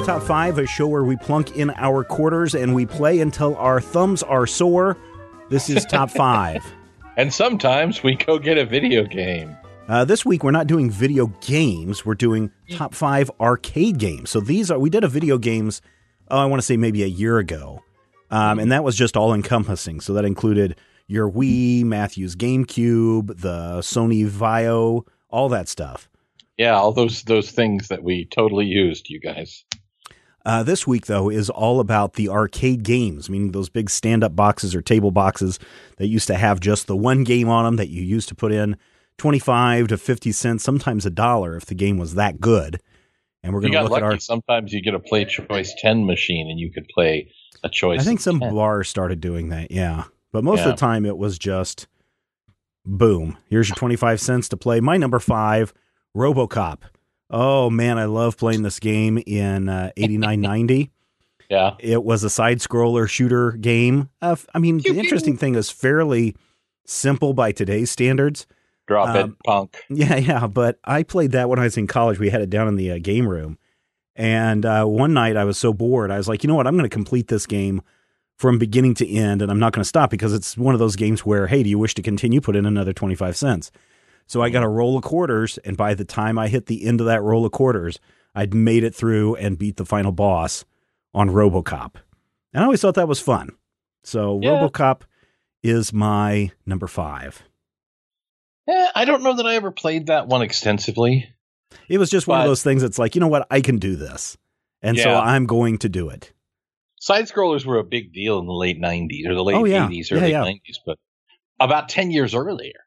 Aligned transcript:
to 0.00 0.06
Top 0.06 0.22
5, 0.22 0.58
a 0.58 0.66
show 0.66 0.86
where 0.86 1.04
we 1.04 1.16
plunk 1.16 1.56
in 1.56 1.70
our 1.76 2.04
quarters 2.04 2.54
and 2.54 2.74
we 2.74 2.86
play 2.86 3.20
until 3.20 3.56
our 3.56 3.80
thumbs 3.80 4.22
are 4.22 4.46
sore. 4.46 4.96
This 5.48 5.68
is 5.68 5.84
Top 5.84 6.10
5. 6.16 6.64
and 7.16 7.32
sometimes 7.32 8.02
we 8.02 8.14
go 8.14 8.38
get 8.38 8.56
a 8.56 8.64
video 8.64 9.04
game. 9.04 9.56
Uh, 9.88 10.04
this 10.04 10.24
week, 10.24 10.42
we're 10.44 10.52
not 10.52 10.66
doing 10.66 10.90
video 10.90 11.26
games, 11.40 12.06
we're 12.06 12.14
doing 12.14 12.50
Top 12.70 12.94
5 12.94 13.30
arcade 13.40 13.98
games. 13.98 14.30
So 14.30 14.40
these 14.40 14.70
are, 14.70 14.78
we 14.78 14.88
did 14.90 15.04
a 15.04 15.08
video 15.08 15.36
games, 15.38 15.82
oh, 16.30 16.38
I 16.38 16.44
want 16.46 16.60
to 16.60 16.66
say 16.66 16.76
maybe 16.76 17.02
a 17.02 17.06
year 17.08 17.38
ago. 17.38 17.82
Um, 18.30 18.58
and 18.58 18.72
that 18.72 18.84
was 18.84 18.96
just 18.96 19.16
all 19.16 19.34
encompassing. 19.34 20.00
So 20.00 20.14
that 20.14 20.24
included 20.24 20.76
your 21.08 21.30
Wii, 21.30 21.84
Matthew's 21.84 22.36
GameCube, 22.36 23.40
the 23.40 23.80
Sony 23.80 24.24
Vio, 24.26 25.04
all 25.28 25.48
that 25.48 25.68
stuff. 25.68 26.08
Yeah, 26.56 26.74
all 26.74 26.92
those 26.92 27.22
those 27.22 27.50
things 27.50 27.88
that 27.88 28.02
we 28.02 28.26
totally 28.26 28.66
used, 28.66 29.08
you 29.08 29.18
guys. 29.18 29.64
Uh, 30.44 30.62
this 30.62 30.86
week, 30.86 31.06
though, 31.06 31.28
is 31.28 31.50
all 31.50 31.80
about 31.80 32.14
the 32.14 32.28
arcade 32.28 32.82
games, 32.82 33.28
meaning 33.28 33.52
those 33.52 33.68
big 33.68 33.90
stand 33.90 34.24
up 34.24 34.34
boxes 34.34 34.74
or 34.74 34.80
table 34.80 35.10
boxes 35.10 35.58
that 35.98 36.06
used 36.06 36.26
to 36.26 36.34
have 36.34 36.60
just 36.60 36.86
the 36.86 36.96
one 36.96 37.24
game 37.24 37.48
on 37.48 37.64
them 37.64 37.76
that 37.76 37.88
you 37.90 38.02
used 38.02 38.28
to 38.28 38.34
put 38.34 38.50
in 38.52 38.76
25 39.18 39.88
to 39.88 39.98
50 39.98 40.32
cents, 40.32 40.64
sometimes 40.64 41.04
a 41.04 41.10
dollar 41.10 41.56
if 41.56 41.66
the 41.66 41.74
game 41.74 41.98
was 41.98 42.14
that 42.14 42.40
good. 42.40 42.80
And 43.42 43.52
we're 43.52 43.60
going 43.60 43.72
to 43.72 43.82
look 43.82 43.90
lucky. 43.92 44.04
at 44.04 44.12
our. 44.12 44.18
Sometimes 44.18 44.72
you 44.72 44.80
get 44.82 44.94
a 44.94 44.98
Play 44.98 45.26
Choice 45.26 45.74
10 45.78 46.06
machine 46.06 46.50
and 46.50 46.58
you 46.58 46.70
could 46.72 46.88
play 46.88 47.30
a 47.62 47.68
choice. 47.68 48.00
I 48.00 48.04
think 48.04 48.20
some 48.20 48.40
10. 48.40 48.54
bars 48.54 48.88
started 48.88 49.20
doing 49.20 49.50
that, 49.50 49.70
yeah. 49.70 50.04
But 50.32 50.44
most 50.44 50.60
Yeah. 50.60 50.70
of 50.70 50.76
the 50.76 50.80
time, 50.80 51.04
it 51.04 51.18
was 51.18 51.38
just 51.38 51.86
boom, 52.86 53.36
here's 53.50 53.68
your 53.68 53.76
25 53.76 54.20
cents 54.20 54.48
to 54.48 54.56
play. 54.56 54.80
My 54.80 54.96
number 54.96 55.18
five, 55.18 55.72
Robocop. 56.16 56.78
Oh, 57.30 57.70
man, 57.70 57.98
I 57.98 58.06
love 58.06 58.36
playing 58.36 58.62
this 58.62 58.80
game 58.80 59.22
in 59.26 59.68
uh, 59.68 59.90
8990. 59.96 60.90
Yeah. 61.48 61.74
It 61.80 62.04
was 62.04 62.22
a 62.24 62.30
side 62.30 62.58
scroller 62.58 63.08
shooter 63.08 63.52
game. 63.52 64.08
Uh, 64.22 64.32
f- 64.32 64.46
I 64.54 64.58
mean, 64.58 64.80
Pew, 64.80 64.92
the 64.94 65.00
interesting 65.00 65.36
thing 65.36 65.54
is 65.56 65.70
fairly 65.70 66.36
simple 66.86 67.34
by 67.34 67.52
today's 67.52 67.90
standards. 67.90 68.46
Drop 68.86 69.14
it, 69.16 69.22
Um, 69.24 69.36
punk. 69.44 69.76
Yeah, 69.88 70.16
yeah. 70.16 70.46
But 70.46 70.78
I 70.84 71.02
played 71.02 71.32
that 71.32 71.48
when 71.48 71.58
I 71.58 71.64
was 71.64 71.76
in 71.76 71.86
college. 71.86 72.18
We 72.18 72.30
had 72.30 72.40
it 72.40 72.50
down 72.50 72.68
in 72.68 72.76
the 72.76 72.92
uh, 72.92 72.98
game 73.00 73.28
room. 73.28 73.58
And 74.16 74.66
uh, 74.66 74.84
one 74.84 75.12
night 75.12 75.36
I 75.36 75.44
was 75.44 75.56
so 75.58 75.72
bored, 75.72 76.10
I 76.10 76.18
was 76.18 76.28
like, 76.28 76.42
you 76.44 76.48
know 76.48 76.54
what? 76.54 76.66
I'm 76.66 76.74
going 76.76 76.88
to 76.88 76.94
complete 76.94 77.28
this 77.28 77.46
game 77.46 77.80
from 78.38 78.58
beginning 78.58 78.94
to 78.94 79.08
end, 79.08 79.42
and 79.42 79.50
I'm 79.50 79.58
not 79.58 79.72
going 79.72 79.82
to 79.82 79.88
stop 79.88 80.10
because 80.10 80.32
it's 80.32 80.56
one 80.56 80.74
of 80.74 80.78
those 80.78 80.96
games 80.96 81.24
where, 81.26 81.46
hey, 81.46 81.62
do 81.62 81.68
you 81.70 81.78
wish 81.78 81.94
to 81.94 82.02
continue? 82.02 82.40
Put 82.40 82.56
in 82.56 82.64
another 82.66 82.92
25 82.92 83.36
cents. 83.36 83.70
So 84.30 84.40
I 84.40 84.48
got 84.48 84.62
a 84.62 84.68
roll 84.68 84.96
of 84.96 85.02
quarters, 85.02 85.58
and 85.64 85.76
by 85.76 85.94
the 85.94 86.04
time 86.04 86.38
I 86.38 86.46
hit 86.46 86.66
the 86.66 86.86
end 86.86 87.00
of 87.00 87.06
that 87.08 87.20
roll 87.20 87.44
of 87.44 87.50
quarters, 87.50 87.98
I'd 88.32 88.54
made 88.54 88.84
it 88.84 88.94
through 88.94 89.34
and 89.34 89.58
beat 89.58 89.76
the 89.76 89.84
final 89.84 90.12
boss 90.12 90.64
on 91.12 91.30
Robocop. 91.30 91.96
And 92.54 92.62
I 92.62 92.64
always 92.66 92.80
thought 92.80 92.94
that 92.94 93.08
was 93.08 93.18
fun. 93.18 93.50
So 94.04 94.38
Yeah. 94.40 94.50
Robocop 94.50 95.00
is 95.64 95.92
my 95.92 96.52
number 96.64 96.86
five. 96.86 97.42
Eh, 98.68 98.86
I 98.94 99.04
don't 99.04 99.24
know 99.24 99.34
that 99.34 99.46
I 99.46 99.56
ever 99.56 99.72
played 99.72 100.06
that 100.06 100.28
one 100.28 100.42
extensively. 100.42 101.28
It 101.88 101.98
was 101.98 102.08
just 102.08 102.28
one 102.28 102.40
of 102.40 102.46
those 102.46 102.62
things 102.62 102.82
that's 102.82 103.00
like, 103.00 103.16
you 103.16 103.20
know 103.20 103.26
what, 103.26 103.48
I 103.50 103.60
can 103.60 103.78
do 103.78 103.96
this. 103.96 104.38
And 104.80 104.96
so 104.96 105.12
I'm 105.12 105.46
going 105.46 105.78
to 105.78 105.88
do 105.88 106.08
it. 106.08 106.32
Side 107.00 107.24
scrollers 107.24 107.66
were 107.66 107.78
a 107.78 107.84
big 107.84 108.12
deal 108.12 108.38
in 108.38 108.46
the 108.46 108.52
late 108.52 108.80
90s 108.80 109.26
or 109.26 109.34
the 109.34 109.42
late 109.42 109.56
Oh, 109.56 109.64
yeah. 109.64 109.88
80s, 109.88 110.08
Yeah, 110.12 110.16
early 110.18 110.30
yeah. 110.30 110.44
90s. 110.44 110.78
But 110.86 110.98
about 111.58 111.88
10 111.88 112.12
years 112.12 112.32
earlier, 112.32 112.78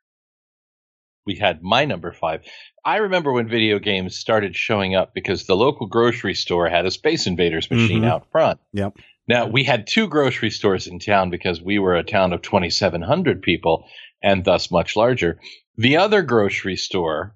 we 1.26 1.36
had 1.36 1.64
my 1.64 1.86
number 1.86 2.12
five. 2.12 2.42
I 2.86 2.98
remember 2.98 3.32
when 3.32 3.48
video 3.48 3.80
games 3.80 4.16
started 4.18 4.56
showing 4.56 4.96
up 4.96 5.14
because 5.14 5.46
the 5.46 5.56
local 5.56 5.88
grocery 5.88 6.34
store 6.34 6.68
had 6.70 6.86
a 6.86 6.92
Space 6.92 7.28
Invaders 7.28 7.70
machine 7.72 8.02
Mhm. 8.04 8.08
out 8.10 8.30
front. 8.32 8.60
Yep. 8.74 8.98
Now, 9.28 9.48
we 9.48 9.64
had 9.64 9.88
two 9.88 10.08
grocery 10.08 10.50
stores 10.50 10.86
in 10.86 11.00
town 11.00 11.30
because 11.30 11.62
we 11.62 11.80
were 11.80 11.96
a 11.96 12.04
town 12.04 12.34
of 12.34 12.42
2,700 12.42 13.42
people 13.42 13.86
and 14.22 14.44
thus 14.44 14.70
much 14.70 14.98
larger. 14.98 15.40
The 15.78 15.98
other 15.98 16.22
grocery 16.24 16.76
store 16.76 17.36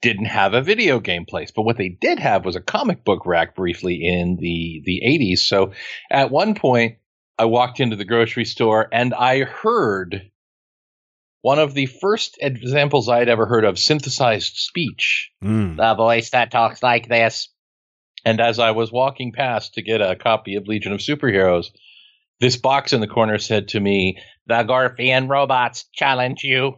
didn't 0.00 0.26
have 0.26 0.54
a 0.54 0.62
video 0.62 1.00
game 1.00 1.26
place, 1.26 1.50
but 1.54 1.62
what 1.62 1.76
they 1.76 1.90
did 1.90 2.18
have 2.18 2.44
was 2.46 2.56
a 2.56 2.60
comic 2.62 3.04
book 3.04 3.26
rack 3.26 3.54
briefly 3.54 3.96
in 4.06 4.36
the, 4.36 4.80
the 4.86 5.02
80s. 5.04 5.40
So 5.40 5.72
at 6.10 6.30
one 6.30 6.54
point, 6.54 6.96
I 7.38 7.44
walked 7.44 7.78
into 7.78 7.96
the 7.96 8.04
grocery 8.04 8.44
store 8.46 8.88
and 8.90 9.12
I 9.12 9.42
heard 9.42 10.30
one 11.48 11.58
of 11.58 11.72
the 11.72 11.86
first 11.86 12.36
examples 12.42 13.08
I'd 13.08 13.30
ever 13.30 13.46
heard 13.46 13.64
of 13.64 13.78
synthesized 13.78 14.54
speech 14.56 15.30
Mm. 15.42 15.78
the 15.78 15.94
voice 15.94 16.28
that 16.30 16.50
talks 16.50 16.82
like 16.82 17.08
this. 17.08 17.48
And 18.22 18.38
as 18.38 18.58
I 18.58 18.72
was 18.72 18.92
walking 18.92 19.32
past 19.32 19.72
to 19.74 19.82
get 19.82 20.02
a 20.02 20.14
copy 20.14 20.56
of 20.56 20.68
Legion 20.68 20.92
of 20.92 21.00
Superheroes, 21.00 21.68
this 22.38 22.58
box 22.58 22.92
in 22.92 23.00
the 23.00 23.06
corner 23.06 23.38
said 23.38 23.68
to 23.68 23.80
me, 23.80 24.18
The 24.46 24.62
Gorfian 24.62 25.26
robots 25.30 25.86
challenge 25.94 26.44
you. 26.44 26.74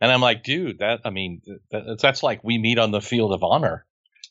And 0.00 0.12
I'm 0.12 0.20
like, 0.20 0.44
dude, 0.44 0.78
that, 0.78 1.00
I 1.04 1.10
mean, 1.10 1.40
that, 1.72 1.98
that's 2.00 2.22
like 2.22 2.44
we 2.44 2.58
meet 2.58 2.78
on 2.78 2.92
the 2.92 3.00
field 3.00 3.32
of 3.32 3.42
honor. 3.42 3.84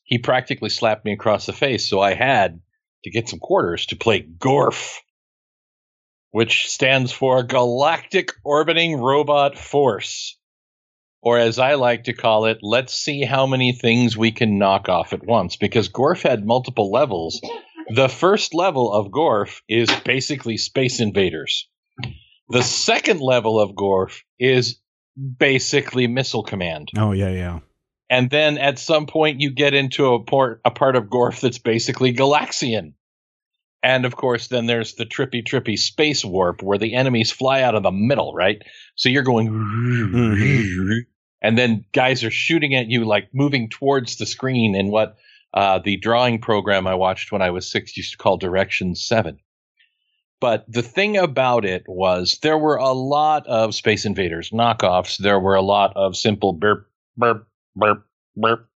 He 0.05 0.19
practically 0.19 0.69
slapped 0.69 1.03
me 1.03 1.11
across 1.11 1.45
the 1.45 1.51
face, 1.51 1.89
so 1.89 1.99
I 1.99 2.13
had 2.13 2.61
to 3.03 3.09
get 3.11 3.27
some 3.27 3.39
quarters 3.39 3.87
to 3.87 3.97
play 3.97 4.21
GORF, 4.21 5.01
which 6.37 6.67
stands 6.69 7.11
for 7.11 7.43
Galactic 7.43 8.31
Orbiting 8.43 8.95
Robot 8.95 9.57
Force 9.57 10.37
or 11.21 11.37
as 11.37 11.59
I 11.59 11.73
like 11.73 12.05
to 12.05 12.13
call 12.13 12.45
it, 12.45 12.59
let's 12.61 12.93
see 12.93 13.23
how 13.23 13.47
many 13.47 13.73
things 13.73 14.15
we 14.15 14.31
can 14.31 14.57
knock 14.57 14.87
off 14.87 15.13
at 15.13 15.25
once. 15.25 15.55
Because 15.55 15.89
Gorf 15.89 16.21
had 16.21 16.45
multiple 16.45 16.91
levels. 16.91 17.41
The 17.89 18.07
first 18.07 18.53
level 18.53 18.93
of 18.93 19.07
Gorf 19.07 19.61
is 19.67 19.89
basically 20.05 20.57
Space 20.57 20.99
Invaders. 20.99 21.67
The 22.49 22.63
second 22.63 23.19
level 23.19 23.59
of 23.59 23.71
Gorf 23.71 24.21
is 24.39 24.79
basically 25.17 26.07
Missile 26.07 26.43
Command. 26.43 26.91
Oh, 26.97 27.11
yeah, 27.11 27.31
yeah. 27.31 27.59
And 28.09 28.29
then 28.29 28.57
at 28.57 28.79
some 28.79 29.05
point 29.05 29.41
you 29.41 29.51
get 29.51 29.73
into 29.73 30.13
a 30.13 30.23
part 30.23 30.61
a 30.63 30.71
part 30.71 30.95
of 30.95 31.05
Gorf 31.05 31.41
that's 31.41 31.59
basically 31.59 32.13
Galaxian. 32.13 32.93
And 33.83 34.05
of 34.05 34.15
course, 34.15 34.47
then 34.47 34.65
there's 34.65 34.95
the 34.95 35.05
trippy, 35.05 35.43
trippy 35.43 35.77
space 35.77 36.25
warp 36.25 36.63
where 36.63 36.77
the 36.77 36.95
enemies 36.95 37.31
fly 37.31 37.61
out 37.61 37.75
of 37.75 37.83
the 37.83 37.91
middle, 37.91 38.33
right? 38.33 38.61
So 38.95 39.09
you're 39.09 39.23
going, 39.23 39.49
Mhm. 39.49 41.05
and 41.41 41.57
then 41.57 41.85
guys 41.93 42.23
are 42.23 42.31
shooting 42.31 42.73
at 42.75 42.87
you, 42.89 43.05
like 43.05 43.29
moving 43.33 43.69
towards 43.69 44.17
the 44.17 44.25
screen 44.25 44.75
in 44.75 44.89
what 44.91 45.15
uh, 45.53 45.79
the 45.79 45.97
drawing 45.97 46.39
program 46.39 46.85
I 46.85 46.95
watched 46.95 47.31
when 47.31 47.41
I 47.41 47.51
was 47.51 47.71
six 47.71 47.95
used 47.95 48.11
to 48.11 48.17
call 48.17 48.37
Direction 48.37 48.95
7. 48.95 49.39
But 50.39 50.65
the 50.67 50.83
thing 50.83 51.17
about 51.17 51.65
it 51.65 51.83
was 51.87 52.37
there 52.43 52.57
were 52.57 52.75
a 52.75 52.91
lot 52.91 53.47
of 53.47 53.73
Space 53.73 54.05
Invaders 54.05 54.51
knockoffs. 54.51 55.17
There 55.17 55.39
were 55.39 55.55
a 55.55 55.61
lot 55.61 55.93
of 55.95 56.15
simple 56.15 56.53
burp, 56.53 56.89
burp, 57.15 57.47
burp 57.75 58.06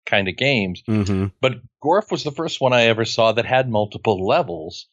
kind 0.06 0.28
of 0.28 0.38
games. 0.38 0.84
hmm 0.86 1.28
But 1.40 1.62
Gorf 1.84 2.12
was 2.12 2.24
the 2.24 2.32
first 2.32 2.62
one 2.62 2.74
I 2.74 2.84
ever 2.84 3.06
saw 3.06 3.32
that 3.32 3.46
had 3.46 3.70
multiple 3.70 4.26
levels. 4.26 4.88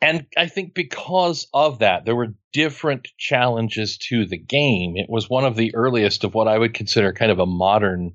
And 0.00 0.26
I 0.36 0.48
think 0.48 0.74
because 0.74 1.46
of 1.54 1.78
that, 1.78 2.04
there 2.04 2.16
were 2.16 2.34
different 2.52 3.08
challenges 3.18 3.98
to 4.08 4.26
the 4.26 4.36
game. 4.38 4.96
It 4.96 5.08
was 5.08 5.30
one 5.30 5.44
of 5.44 5.54
the 5.54 5.74
earliest 5.76 6.24
of 6.24 6.34
what 6.34 6.48
I 6.48 6.58
would 6.58 6.74
consider 6.74 7.12
kind 7.12 7.30
of 7.30 7.38
a 7.38 7.46
modern 7.46 8.14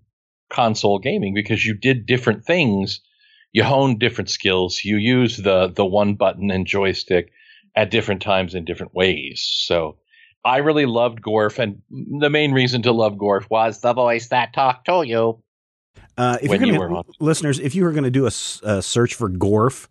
console 0.50 1.00
gaming 1.00 1.34
because 1.34 1.66
you 1.66 1.74
did 1.74 2.06
different 2.06 2.46
things. 2.46 3.00
You 3.54 3.64
honed 3.64 4.00
different 4.00 4.30
skills. 4.30 4.84
You 4.84 4.98
used 4.98 5.44
the, 5.44 5.68
the 5.74 5.86
one 5.86 6.16
button 6.16 6.52
and 6.52 6.68
joystick 6.68 7.32
at 7.74 7.90
different 7.92 8.22
times 8.22 8.54
in 8.54 8.66
different 8.66 8.94
ways. 8.94 9.48
So 9.50 9.98
I 10.44 10.58
really 10.58 10.86
loved 10.86 11.22
Gorf. 11.22 11.58
And 11.58 11.82
the 12.20 12.30
main 12.30 12.52
reason 12.52 12.82
to 12.84 12.92
love 12.92 13.14
Gorf 13.14 13.50
was 13.50 13.80
the 13.80 13.94
voice 13.94 14.28
that 14.28 14.54
talked 14.54 14.86
to 14.88 15.04
you. 15.04 15.42
Uh, 16.18 16.38
if 16.42 16.50
When 16.50 16.64
you're 16.66 16.78
gonna, 16.78 16.96
on- 17.00 17.04
listeners, 17.20 17.60
if 17.60 17.76
you 17.76 17.84
were 17.84 17.92
going 17.92 18.04
to 18.06 18.12
do 18.12 18.26
a 18.26 18.32
search 18.32 19.14
for 19.16 19.30
Gorf 19.30 19.88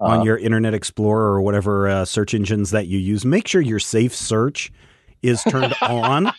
on 0.00 0.20
Uh, 0.20 0.24
your 0.24 0.36
Internet 0.36 0.74
Explorer 0.74 1.34
or 1.34 1.42
whatever 1.42 1.88
uh, 1.88 2.04
search 2.04 2.34
engines 2.34 2.70
that 2.72 2.86
you 2.86 2.98
use, 2.98 3.24
make 3.24 3.46
sure 3.46 3.60
your 3.60 3.78
safe 3.78 4.14
search 4.14 4.72
is 5.22 5.42
turned 5.44 5.74
on. 5.82 6.32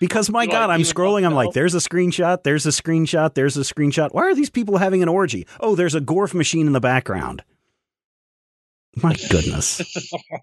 Because 0.00 0.30
my 0.30 0.46
Do 0.46 0.52
God, 0.52 0.70
I'm 0.70 0.82
scrolling. 0.82 1.26
I'm 1.26 1.34
like, 1.34 1.52
there's 1.52 1.74
a 1.74 1.78
screenshot. 1.78 2.44
There's 2.44 2.64
a 2.66 2.70
screenshot. 2.70 3.34
There's 3.34 3.56
a 3.56 3.60
screenshot. 3.62 4.10
Why 4.12 4.22
are 4.22 4.34
these 4.34 4.50
people 4.50 4.76
having 4.78 5.02
an 5.02 5.08
orgy? 5.08 5.46
Oh, 5.60 5.74
there's 5.74 5.94
a 5.96 6.00
Gorf 6.00 6.32
machine 6.34 6.66
in 6.68 6.72
the 6.72 6.80
background. 6.80 7.42
My 9.02 9.14
goodness. 9.28 9.82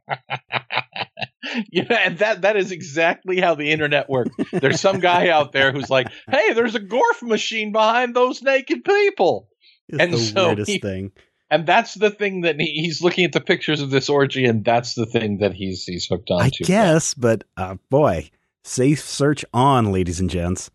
yeah, 1.72 1.84
and 2.04 2.18
that 2.20 2.42
that 2.42 2.56
is 2.58 2.72
exactly 2.72 3.40
how 3.40 3.56
the 3.56 3.72
internet 3.72 4.10
works. 4.10 4.36
There's 4.52 4.82
some 4.82 5.00
guy 5.00 5.30
out 5.30 5.52
there 5.52 5.72
who's 5.72 5.90
like, 5.90 6.08
"Hey, 6.30 6.54
there's 6.54 6.76
a 6.76 6.80
Gorf 6.80 7.22
machine 7.22 7.72
behind 7.72 8.16
those 8.16 8.42
naked 8.42 8.84
people," 8.84 9.50
It's 9.90 10.00
And 10.00 10.14
the 10.14 10.18
so 10.18 10.48
weirdest 10.48 10.72
he- 10.72 10.80
thing. 10.80 11.12
and 11.50 11.66
that's 11.66 11.94
the 11.94 12.10
thing 12.12 12.42
that 12.42 12.60
he, 12.60 12.66
he's 12.82 13.02
looking 13.02 13.24
at 13.26 13.32
the 13.34 13.42
pictures 13.42 13.82
of 13.82 13.90
this 13.92 14.10
orgy, 14.10 14.46
and 14.46 14.66
that's 14.66 14.96
the 14.96 15.06
thing 15.06 15.38
that 15.38 15.54
he's 15.54 15.84
he's 15.86 16.06
hooked 16.08 16.32
on 16.32 16.42
I 16.42 16.50
to. 16.54 16.64
guess, 16.64 17.14
but 17.14 17.44
uh, 17.58 17.76
boy, 17.90 18.30
safe 18.64 19.00
search 19.02 19.46
on, 19.54 19.92
ladies 19.92 20.20
and 20.20 20.30
gents. 20.30 20.70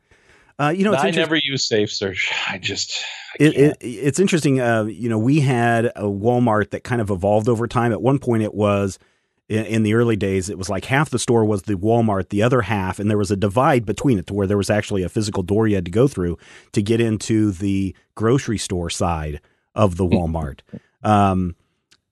Uh, 0.58 0.68
you 0.68 0.84
know, 0.84 0.92
it's 0.92 1.02
I 1.02 1.10
never 1.10 1.36
use 1.36 1.66
Safe 1.66 1.90
Search. 1.90 2.30
I 2.46 2.58
just 2.58 3.02
I 3.40 3.44
it, 3.44 3.56
it, 3.56 3.76
it's 3.80 4.20
interesting. 4.20 4.60
Uh, 4.60 4.84
you 4.84 5.08
know, 5.08 5.18
we 5.18 5.40
had 5.40 5.86
a 5.96 6.02
Walmart 6.02 6.72
that 6.72 6.84
kind 6.84 7.00
of 7.00 7.08
evolved 7.08 7.48
over 7.48 7.66
time. 7.66 7.92
At 7.92 8.02
one 8.02 8.18
point, 8.18 8.42
it 8.42 8.52
was 8.52 8.98
in, 9.50 9.64
in 9.66 9.82
the 9.82 9.92
early 9.94 10.16
days, 10.16 10.48
it 10.48 10.56
was 10.56 10.70
like 10.70 10.86
half 10.86 11.10
the 11.10 11.18
store 11.18 11.44
was 11.44 11.62
the 11.64 11.74
Walmart, 11.74 12.30
the 12.30 12.42
other 12.42 12.62
half, 12.62 12.98
and 12.98 13.10
there 13.10 13.18
was 13.18 13.30
a 13.30 13.36
divide 13.36 13.84
between 13.84 14.18
it 14.18 14.26
to 14.28 14.34
where 14.34 14.46
there 14.46 14.56
was 14.56 14.70
actually 14.70 15.02
a 15.02 15.08
physical 15.10 15.42
door 15.42 15.66
you 15.68 15.74
had 15.74 15.84
to 15.84 15.90
go 15.90 16.08
through 16.08 16.38
to 16.72 16.80
get 16.80 17.00
into 17.00 17.50
the 17.50 17.94
grocery 18.14 18.56
store 18.58 18.88
side 18.88 19.40
of 19.74 19.96
the 19.96 20.06
Walmart. 20.14 20.60
um, 21.02 21.54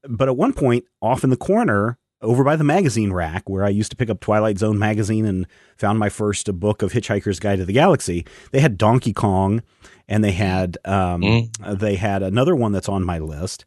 but 0.08 0.28
at 0.28 0.36
one 0.36 0.52
point, 0.52 0.84
off 1.02 1.24
in 1.24 1.30
the 1.30 1.36
corner, 1.36 1.98
over 2.22 2.42
by 2.42 2.56
the 2.56 2.64
magazine 2.64 3.12
rack 3.12 3.48
where 3.48 3.64
I 3.64 3.68
used 3.68 3.90
to 3.90 3.96
pick 3.96 4.10
up 4.10 4.20
Twilight 4.20 4.58
Zone 4.58 4.78
magazine 4.78 5.24
and 5.24 5.46
found 5.76 5.98
my 5.98 6.08
first 6.08 6.52
book 6.58 6.82
of 6.82 6.92
Hitchhiker's 6.92 7.38
Guide 7.40 7.58
to 7.58 7.64
the 7.64 7.72
Galaxy, 7.72 8.24
they 8.52 8.60
had 8.60 8.76
Donkey 8.78 9.12
Kong 9.12 9.62
and 10.08 10.24
they 10.24 10.32
had 10.32 10.78
um, 10.84 11.22
Mm. 11.22 11.78
they 11.78 11.94
had 11.96 12.22
another 12.22 12.56
one 12.56 12.72
that's 12.72 12.88
on 12.88 13.04
my 13.04 13.18
list. 13.18 13.64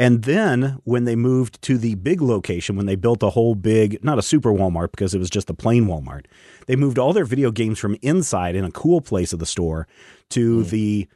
And 0.00 0.22
then 0.24 0.78
when 0.84 1.04
they 1.04 1.14
moved 1.14 1.60
to 1.62 1.76
the 1.78 1.94
big 1.94 2.22
location, 2.22 2.74
when 2.74 2.86
they 2.86 2.96
built 2.96 3.22
a 3.22 3.30
whole 3.30 3.54
big, 3.54 4.02
not 4.02 4.18
a 4.18 4.22
super 4.22 4.50
Walmart 4.50 4.90
because 4.92 5.14
it 5.14 5.18
was 5.18 5.28
just 5.30 5.50
a 5.50 5.54
plain 5.54 5.86
Walmart, 5.86 6.24
they 6.66 6.74
moved 6.74 6.98
all 6.98 7.12
their 7.12 7.26
video 7.26 7.50
games 7.50 7.78
from 7.78 7.96
inside 8.00 8.56
in 8.56 8.64
a 8.64 8.70
cool 8.72 9.02
place 9.02 9.32
of 9.34 9.38
the 9.38 9.46
store 9.46 9.86
to 10.30 10.60
Mm. 10.64 10.70
the 10.70 11.08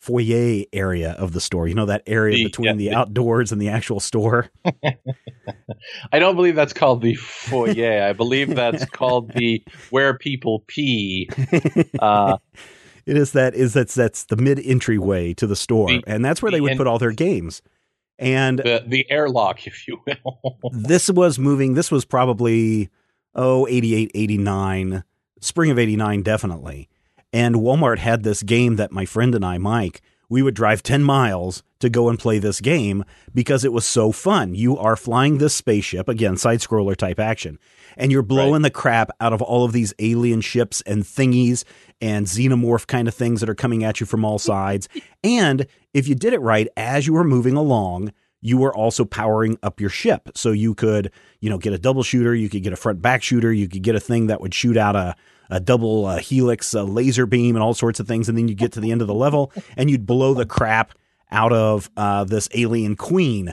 foyer 0.00 0.64
area 0.72 1.12
of 1.12 1.32
the 1.32 1.40
store. 1.40 1.68
You 1.68 1.74
know, 1.76 1.86
that 1.86 2.02
area 2.08 2.34
The- 2.36 2.44
between 2.44 2.64
yeah, 2.66 2.72
the 2.74 2.88
the- 2.88 2.94
outdoors 2.96 3.52
and 3.52 3.62
the 3.62 3.68
actual 3.68 4.00
store. 4.00 4.50
I 6.12 6.18
don't 6.18 6.34
believe 6.34 6.56
that's 6.56 6.72
called 6.72 7.02
the 7.02 7.14
foyer. 7.14 8.02
I 8.02 8.12
believe 8.12 8.54
that's 8.56 8.84
called 8.86 9.32
the 9.34 9.62
where 9.90 10.18
people 10.18 10.64
pee. 10.66 11.28
Uh, 12.00 12.38
It 13.06 13.16
is 13.16 13.32
that 13.32 13.54
is 13.54 13.72
that's 13.72 13.94
that's 13.94 14.24
the 14.24 14.36
mid 14.36 14.58
entryway 14.60 15.34
to 15.34 15.46
the 15.46 15.56
store, 15.56 15.88
The- 15.88 16.02
and 16.06 16.24
that's 16.24 16.42
where 16.42 16.50
the 16.50 16.56
they 16.56 16.60
would 16.60 16.76
put 16.76 16.86
all 16.88 16.98
their 16.98 17.12
games. 17.12 17.62
And 18.22 18.58
the 18.58 18.84
the 18.86 19.10
airlock, 19.10 19.66
if 19.66 19.86
you 19.86 20.00
will. 20.06 20.58
this 20.72 21.10
was 21.10 21.38
moving. 21.38 21.74
This 21.74 21.90
was 21.90 22.04
probably 22.04 22.88
oh 23.34 23.66
88, 23.68 24.10
89, 24.14 25.04
spring 25.40 25.70
of 25.70 25.78
eighty 25.78 25.96
nine, 25.96 26.22
definitely. 26.22 26.88
And 27.32 27.56
Walmart 27.56 27.98
had 27.98 28.22
this 28.22 28.42
game 28.42 28.76
that 28.76 28.92
my 28.92 29.06
friend 29.06 29.34
and 29.34 29.44
I, 29.44 29.58
Mike, 29.58 30.02
we 30.32 30.42
would 30.42 30.54
drive 30.54 30.82
ten 30.82 31.04
miles 31.04 31.62
to 31.78 31.90
go 31.90 32.08
and 32.08 32.18
play 32.18 32.38
this 32.38 32.60
game 32.60 33.04
because 33.34 33.66
it 33.66 33.72
was 33.72 33.84
so 33.84 34.12
fun. 34.12 34.54
You 34.54 34.78
are 34.78 34.96
flying 34.96 35.36
this 35.36 35.54
spaceship 35.54 36.08
again, 36.08 36.38
side 36.38 36.60
scroller 36.60 36.96
type 36.96 37.20
action, 37.20 37.58
and 37.98 38.10
you're 38.10 38.22
blowing 38.22 38.62
the 38.62 38.70
crap 38.70 39.10
out 39.20 39.34
of 39.34 39.42
all 39.42 39.64
of 39.64 39.72
these 39.72 39.92
alien 39.98 40.40
ships 40.40 40.80
and 40.86 41.02
thingies 41.02 41.64
and 42.00 42.26
xenomorph 42.26 42.86
kind 42.86 43.08
of 43.08 43.14
things 43.14 43.40
that 43.40 43.50
are 43.50 43.54
coming 43.54 43.84
at 43.84 44.00
you 44.00 44.06
from 44.06 44.24
all 44.24 44.38
sides. 44.52 44.88
and 45.22 45.66
if 45.92 46.08
you 46.08 46.14
did 46.14 46.32
it 46.32 46.40
right, 46.40 46.68
as 46.78 47.06
you 47.06 47.12
were 47.12 47.24
moving 47.24 47.54
along, 47.54 48.10
you 48.40 48.56
were 48.56 48.74
also 48.74 49.04
powering 49.04 49.58
up 49.62 49.80
your 49.80 49.90
ship. 49.90 50.30
So 50.34 50.50
you 50.50 50.74
could, 50.74 51.10
you 51.40 51.50
know, 51.50 51.58
get 51.58 51.74
a 51.74 51.78
double 51.78 52.02
shooter, 52.02 52.34
you 52.34 52.48
could 52.48 52.62
get 52.62 52.72
a 52.72 52.76
front 52.76 53.02
back 53.02 53.22
shooter, 53.22 53.52
you 53.52 53.68
could 53.68 53.82
get 53.82 53.94
a 53.94 54.00
thing 54.00 54.28
that 54.28 54.40
would 54.40 54.54
shoot 54.54 54.78
out 54.78 54.96
a, 54.96 55.14
a 55.50 55.60
double 55.60 56.06
uh, 56.06 56.18
helix 56.18 56.74
uh, 56.74 56.82
laser 56.82 57.26
beam 57.26 57.56
and 57.56 57.62
all 57.62 57.74
sorts 57.74 58.00
of 58.00 58.06
things. 58.08 58.28
And 58.28 58.36
then 58.38 58.48
you 58.48 58.54
get 58.54 58.72
to 58.72 58.80
the 58.80 58.92
end 58.92 59.00
of 59.02 59.06
the 59.08 59.14
level 59.14 59.52
and 59.76 59.90
you'd 59.90 60.06
blow 60.06 60.34
the 60.34 60.46
crap 60.46 60.92
out 61.30 61.52
of 61.52 61.90
uh, 61.96 62.24
this 62.24 62.48
alien 62.54 62.96
queen. 62.96 63.52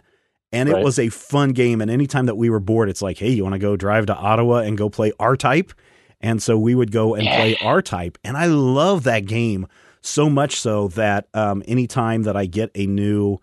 And 0.51 0.67
it 0.67 0.73
Right. 0.73 0.83
was 0.83 0.97
a 0.97 1.09
fun 1.09 1.51
game. 1.51 1.79
And 1.81 1.91
anytime 1.91 2.25
that 2.25 2.35
we 2.35 2.49
were 2.49 2.59
bored, 2.59 2.89
it's 2.89 3.01
like, 3.01 3.17
hey, 3.19 3.29
you 3.29 3.43
want 3.43 3.53
to 3.53 3.59
go 3.59 3.75
drive 3.77 4.07
to 4.07 4.15
Ottawa 4.15 4.57
and 4.59 4.77
go 4.77 4.89
play 4.89 5.11
R 5.19 5.37
Type? 5.37 5.71
And 6.21 6.41
so 6.41 6.57
we 6.57 6.73
would 6.75 6.91
go 6.91 7.13
and 7.15 7.29
play 7.29 7.55
R 7.61 7.81
Type. 7.81 8.17
And 8.23 8.35
I 8.35 8.47
love 8.47 9.03
that 9.03 9.25
game 9.25 9.67
so 10.01 10.29
much 10.29 10.55
so 10.59 10.87
that 10.89 11.27
um, 11.33 11.61
anytime 11.67 12.23
that 12.23 12.35
I 12.35 12.45
get 12.45 12.71
a 12.73 12.87
new, 12.87 13.37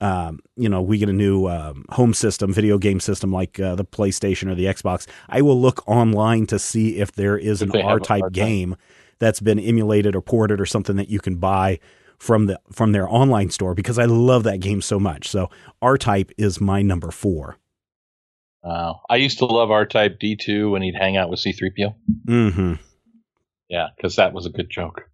um, 0.00 0.40
you 0.56 0.68
know, 0.68 0.80
we 0.80 0.98
get 0.98 1.08
a 1.08 1.12
new 1.12 1.46
um, 1.48 1.84
home 1.90 2.14
system, 2.14 2.52
video 2.52 2.78
game 2.78 3.00
system 3.00 3.32
like 3.32 3.58
uh, 3.58 3.74
the 3.74 3.84
PlayStation 3.84 4.50
or 4.50 4.54
the 4.54 4.66
Xbox, 4.66 5.06
I 5.28 5.42
will 5.42 5.60
look 5.60 5.86
online 5.88 6.46
to 6.46 6.58
see 6.58 6.98
if 6.98 7.12
there 7.12 7.36
is 7.36 7.62
If 7.62 7.68
an 7.68 7.72
they 7.72 7.82
have 7.82 7.90
R 7.90 7.96
a 7.96 8.00
Type 8.00 8.22
R-Type. 8.22 8.32
game 8.32 8.76
that's 9.18 9.40
been 9.40 9.58
emulated 9.58 10.14
or 10.14 10.20
ported 10.20 10.60
or 10.60 10.66
something 10.66 10.96
that 10.96 11.08
you 11.08 11.18
can 11.18 11.36
buy 11.36 11.80
from 12.18 12.46
the 12.46 12.60
from 12.72 12.92
their 12.92 13.08
online 13.08 13.50
store 13.50 13.74
because 13.74 13.98
I 13.98 14.04
love 14.04 14.44
that 14.44 14.60
game 14.60 14.82
so 14.82 15.00
much. 15.00 15.28
So 15.28 15.50
R 15.82 15.98
Type 15.98 16.30
is 16.38 16.60
my 16.60 16.82
number 16.82 17.10
four. 17.10 17.56
Uh, 18.62 18.94
I 19.08 19.16
used 19.16 19.38
to 19.38 19.46
love 19.46 19.70
R 19.70 19.86
Type 19.86 20.18
D2 20.20 20.70
when 20.70 20.82
he'd 20.82 20.96
hang 20.96 21.16
out 21.16 21.30
with 21.30 21.40
C3PO. 21.40 21.94
Mm-hmm. 22.26 22.74
Yeah, 23.68 23.88
because 23.96 24.16
that 24.16 24.32
was 24.32 24.46
a 24.46 24.50
good 24.50 24.70
joke. 24.70 25.08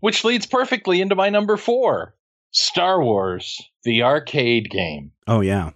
Which 0.00 0.24
leads 0.24 0.46
perfectly 0.46 1.00
into 1.00 1.14
my 1.14 1.30
number 1.30 1.56
four 1.56 2.14
Star 2.52 3.02
Wars, 3.02 3.60
the 3.84 4.02
arcade 4.02 4.70
game, 4.70 5.12
Oh 5.26 5.40
yeah, 5.40 5.70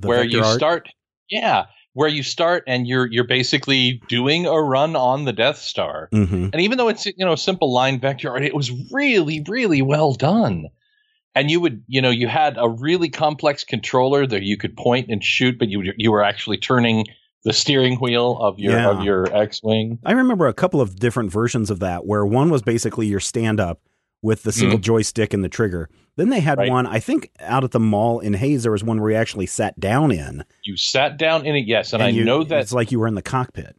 The 0.00 0.08
where 0.08 0.24
you 0.24 0.42
art? 0.42 0.54
start. 0.56 0.88
Yeah, 1.30 1.64
where 1.94 2.08
you 2.08 2.22
start 2.22 2.64
and 2.66 2.86
you're 2.86 3.06
you're 3.06 3.26
basically 3.26 4.00
doing 4.08 4.46
a 4.46 4.60
run 4.60 4.94
on 4.96 5.24
the 5.24 5.32
Death 5.32 5.58
Star. 5.58 6.08
Mm-hmm. 6.12 6.48
And 6.52 6.60
even 6.60 6.78
though 6.78 6.88
it's 6.88 7.06
you 7.06 7.14
know 7.18 7.32
a 7.32 7.38
simple 7.38 7.72
line 7.72 7.98
vector 7.98 8.30
art, 8.30 8.44
it 8.44 8.54
was 8.54 8.70
really 8.92 9.42
really 9.48 9.82
well 9.82 10.12
done. 10.14 10.66
And 11.34 11.50
you 11.50 11.60
would 11.60 11.82
you 11.88 12.00
know 12.02 12.10
you 12.10 12.28
had 12.28 12.56
a 12.58 12.68
really 12.68 13.08
complex 13.08 13.64
controller 13.64 14.26
that 14.26 14.42
you 14.42 14.56
could 14.56 14.76
point 14.76 15.08
and 15.10 15.24
shoot, 15.24 15.58
but 15.58 15.68
you 15.68 15.92
you 15.96 16.12
were 16.12 16.22
actually 16.22 16.58
turning 16.58 17.06
the 17.44 17.52
steering 17.52 17.96
wheel 17.96 18.38
of 18.40 18.58
your 18.58 18.72
Yeah. 18.72 18.90
of 18.90 19.04
your 19.04 19.34
X-wing. 19.34 19.98
I 20.04 20.12
remember 20.12 20.46
a 20.48 20.54
couple 20.54 20.80
of 20.80 20.96
different 20.96 21.30
versions 21.32 21.70
of 21.70 21.78
that 21.80 22.04
where 22.04 22.26
one 22.26 22.50
was 22.50 22.60
basically 22.62 23.06
your 23.06 23.20
stand 23.20 23.60
up 23.60 23.80
with 24.22 24.42
the 24.42 24.52
single 24.52 24.78
joystick 24.78 25.32
and 25.34 25.44
the 25.44 25.48
trigger. 25.48 25.88
Then 26.16 26.30
they 26.30 26.40
had 26.40 26.52
Mm-hmm. 26.58 26.60
Right. 26.62 26.70
one, 26.70 26.86
I 26.86 26.98
think, 26.98 27.30
out 27.40 27.64
at 27.64 27.72
the 27.72 27.80
mall 27.80 28.20
in 28.20 28.32
Hays. 28.34 28.62
There 28.62 28.72
was 28.72 28.82
one 28.82 29.00
where 29.00 29.10
you 29.10 29.16
actually 29.16 29.46
sat 29.46 29.78
down 29.78 30.10
in. 30.10 30.44
You 30.64 30.76
sat 30.76 31.18
down 31.18 31.44
in 31.44 31.54
it, 31.54 31.66
yes, 31.66 31.92
and, 31.92 32.02
I 32.02 32.08
you- 32.08 32.24
know 32.24 32.42
that 32.44 32.60
it's 32.62 32.72
like 32.72 32.90
you 32.92 32.98
were 33.00 33.06
in 33.06 33.14
the 33.14 33.22
cockpit. 33.22 33.76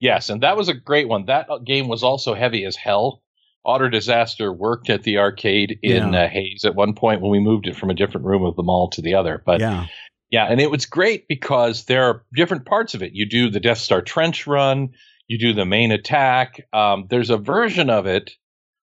Yes, 0.00 0.28
and 0.30 0.42
that 0.42 0.56
was 0.56 0.68
a 0.68 0.74
great 0.74 1.08
one. 1.08 1.26
That 1.26 1.48
uh, 1.50 1.58
game 1.58 1.88
was 1.88 2.02
also 2.02 2.34
heavy 2.34 2.64
as 2.64 2.76
hell. 2.76 3.22
Otter 3.64 3.88
Disaster 3.88 4.52
worked 4.52 4.90
at 4.90 5.02
the 5.04 5.18
arcade 5.18 5.78
in 5.82 6.12
Yeah. 6.12 6.24
uh, 6.24 6.28
Hays 6.28 6.64
at 6.64 6.74
one 6.74 6.94
point 6.94 7.22
when 7.22 7.30
we 7.30 7.40
moved 7.40 7.66
it 7.66 7.76
from 7.76 7.90
a 7.90 7.94
different 7.94 8.26
room 8.26 8.44
of 8.44 8.54
the 8.56 8.62
mall 8.62 8.90
to 8.90 9.00
the 9.02 9.14
other. 9.14 9.42
But 9.44 9.60
yeah. 9.60 9.86
yeah, 10.30 10.44
and 10.46 10.60
it 10.60 10.70
was 10.70 10.84
great 10.86 11.26
because 11.28 11.84
there 11.86 12.04
are 12.04 12.24
different 12.34 12.66
parts 12.66 12.94
of 12.94 13.02
it. 13.02 13.12
You 13.14 13.26
do 13.26 13.48
the 13.50 13.60
Death 13.60 13.78
Star 13.78 14.02
trench 14.02 14.46
run, 14.46 14.90
you 15.28 15.38
do 15.38 15.54
the 15.54 15.64
main 15.64 15.90
attack. 15.92 16.60
Um, 16.74 17.06
there's 17.08 17.30
a 17.30 17.38
version 17.38 17.88
of 17.88 18.04
it 18.06 18.32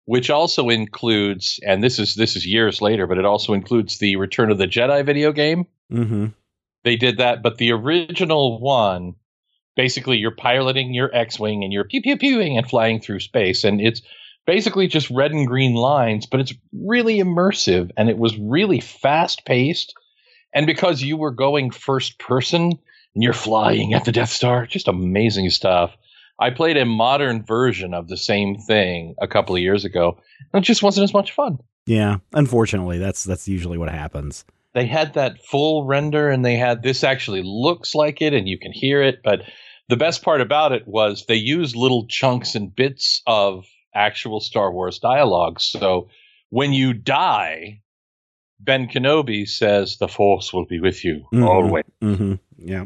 which 0.10 0.32
also 0.32 0.70
includes, 0.70 1.60
and 1.64 1.84
this 1.84 2.00
is 2.00 2.16
this 2.16 2.36
is 2.36 2.44
years 2.44 2.82
later, 2.82 3.06
but 3.06 3.20
it 3.20 3.26
also 3.26 3.54
includes 3.54 4.00
the 4.00 4.16
Return 4.16 4.50
of 4.50 4.58
the 4.58 4.66
Jedi 4.66 5.06
video 5.06 5.32
game 5.32 5.68
mm-hmm. 5.94 6.26
they 6.84 6.96
did 6.96 7.20
that, 7.20 7.44
but 7.44 7.60
the 7.60 7.72
original 7.74 8.60
one, 8.60 9.14
basically, 9.76 10.18
you're 10.18 10.32
piloting 10.32 10.96
your 10.96 11.14
X-wing 11.16 11.64
and 11.64 11.72
you're 11.72 11.84
pew 11.84 12.02
pew 12.02 12.18
pewing 12.18 12.58
and 12.58 12.68
flying 12.68 13.00
through 13.00 13.20
space, 13.20 13.64
and 13.64 13.80
it's 13.80 14.02
basically 14.48 14.88
just 14.88 15.12
red 15.12 15.32
and 15.32 15.46
green 15.46 15.76
lines, 15.76 16.26
but 16.26 16.40
it's 16.40 16.56
really 16.74 17.20
immersive 17.20 17.92
and 17.96 18.10
it 18.10 18.18
was 18.18 18.36
really 18.40 18.80
fast 18.80 19.46
paced. 19.46 19.94
And 20.56 20.66
because 20.66 21.04
you 21.04 21.18
were 21.18 21.30
going 21.30 21.70
first 21.70 22.18
person 22.18 22.64
and 23.14 23.24
you're 23.24 23.32
flying 23.32 23.94
at 23.94 24.06
the 24.06 24.12
Death 24.12 24.32
Star, 24.32 24.66
just 24.66 24.88
amazing 24.88 25.52
stuff. 25.52 25.96
I 26.40 26.50
played 26.52 26.78
a 26.78 26.86
modern 26.86 27.44
version 27.44 27.94
of 27.94 28.08
the 28.08 28.18
same 28.18 28.56
thing 28.58 29.16
a 29.22 29.28
couple 29.28 29.56
of 29.56 29.62
years 29.62 29.84
ago, 29.86 30.18
and 30.54 30.64
it 30.64 30.68
just 30.68 30.82
wasn't 30.84 31.04
as 31.04 31.14
much 31.14 31.32
fun. 31.34 31.58
yeah. 31.86 32.18
Unfortunately, 32.34 32.98
that's 32.98 33.24
that's 33.24 33.48
usually 33.48 33.78
what 33.78 33.90
happens. 33.90 34.46
they 34.74 34.86
had 34.86 35.14
that 35.16 35.44
full 35.44 35.86
render 35.86 36.30
and 36.30 36.46
they 36.46 36.56
had 36.56 36.84
this 36.84 37.04
actually 37.04 37.42
looks 37.44 37.96
like 37.96 38.22
it 38.22 38.34
and 38.34 38.48
you 38.48 38.58
can 38.60 38.72
hear 38.72 39.02
it 39.02 39.18
but 39.24 39.42
the 39.90 39.98
best 39.98 40.22
part 40.22 40.42
about 40.42 40.72
it 40.72 40.88
was 40.88 41.26
they 41.28 41.34
used 41.58 41.76
little 41.76 42.06
chunks 42.08 42.54
and 42.54 42.76
bits 42.76 43.24
of 43.26 43.66
actual 43.96 44.40
star 44.40 44.72
wars 44.72 45.00
dialogue 45.00 45.60
so 45.60 46.08
when 46.52 46.72
you 46.72 46.94
die 46.94 47.82
ben 48.60 48.88
kenobi 48.88 49.48
says 49.48 49.98
the 49.98 50.08
force 50.08 50.54
will 50.54 50.66
be 50.68 50.80
with 50.80 51.04
you 51.04 51.26
Mhm. 51.34 51.46
always 51.48 51.84
Mm-hmm. 52.04 52.34
Yeah. 52.58 52.86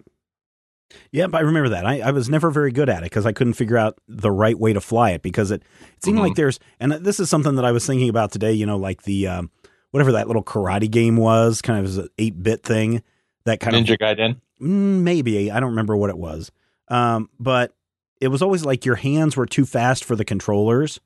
Yep, 1.11 1.33
I 1.33 1.39
remember 1.41 1.69
that. 1.69 1.85
I, 1.85 1.99
I 2.01 2.11
was 2.11 2.29
never 2.29 2.49
very 2.51 2.71
good 2.71 2.89
at 2.89 2.99
it 2.99 3.05
because 3.05 3.25
I 3.25 3.31
couldn't 3.31 3.53
figure 3.53 3.77
out 3.77 3.97
the 4.07 4.31
right 4.31 4.57
way 4.57 4.73
to 4.73 4.81
fly 4.81 5.11
it 5.11 5.21
because 5.21 5.51
it, 5.51 5.61
it 5.95 6.03
seemed 6.03 6.17
Mhm. 6.19 6.21
like 6.21 6.35
there's, 6.35 6.59
and 6.79 6.91
this 6.91 7.19
is 7.19 7.29
something 7.29 7.55
that 7.55 7.65
I 7.65 7.71
was 7.71 7.85
thinking 7.85 8.09
about 8.09 8.31
today, 8.31 8.53
you 8.53 8.65
know, 8.65 8.77
like 8.77 9.03
the, 9.03 9.27
um, 9.27 9.51
whatever 9.91 10.11
that 10.13 10.27
little 10.27 10.43
karate 10.43 10.89
game 10.89 11.17
was, 11.17 11.61
kind 11.61 11.79
of 11.79 11.85
as 11.85 11.97
an 11.97 12.07
8 12.17 12.41
bit 12.43 12.63
thing 12.63 13.03
that 13.45 13.59
kind 13.59 13.75
of 13.75 13.83
ninja 13.83 13.93
of, 13.93 13.99
gaiden 14.17 14.35
Mm, 14.61 15.01
maybe, 15.01 15.51
I 15.51 15.59
don't 15.59 15.71
remember 15.71 15.97
what 15.97 16.09
it 16.09 16.17
was. 16.17 16.51
Um, 16.87 17.29
but 17.39 17.73
it 18.21 18.29
was 18.29 18.41
always 18.41 18.63
like 18.63 18.85
your 18.85 18.95
hands 18.95 19.35
were 19.35 19.45
too 19.45 19.65
fast 19.65 20.05
for 20.05 20.15
the 20.15 20.23
controllers. 20.23 20.99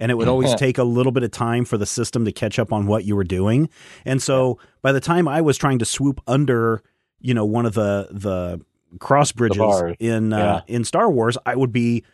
And 0.00 0.10
it 0.10 0.14
would 0.16 0.28
always 0.34 0.54
take 0.54 0.78
a 0.78 0.84
little 0.84 1.12
bit 1.12 1.22
of 1.22 1.30
time 1.30 1.64
for 1.66 1.76
the 1.76 1.84
system 1.86 2.24
to 2.24 2.32
catch 2.32 2.58
up 2.58 2.72
on 2.72 2.86
what 2.86 3.04
you 3.04 3.14
were 3.14 3.24
doing. 3.24 3.68
And 4.06 4.22
so 4.22 4.58
by 4.80 4.92
the 4.92 5.00
time 5.00 5.28
I 5.28 5.42
was 5.42 5.58
trying 5.58 5.78
to 5.80 5.84
swoop 5.84 6.20
under, 6.26 6.82
you 7.20 7.34
know, 7.34 7.44
one 7.44 7.66
of 7.66 7.74
the 7.74 8.08
the 8.10 8.64
cross 8.98 9.32
bridges 9.32 9.58
in 9.98 10.32
uh, 10.32 10.62
in 10.66 10.84
Star 10.84 11.10
Wars, 11.10 11.36
I 11.46 11.56
would 11.56 11.72
be 11.72 12.04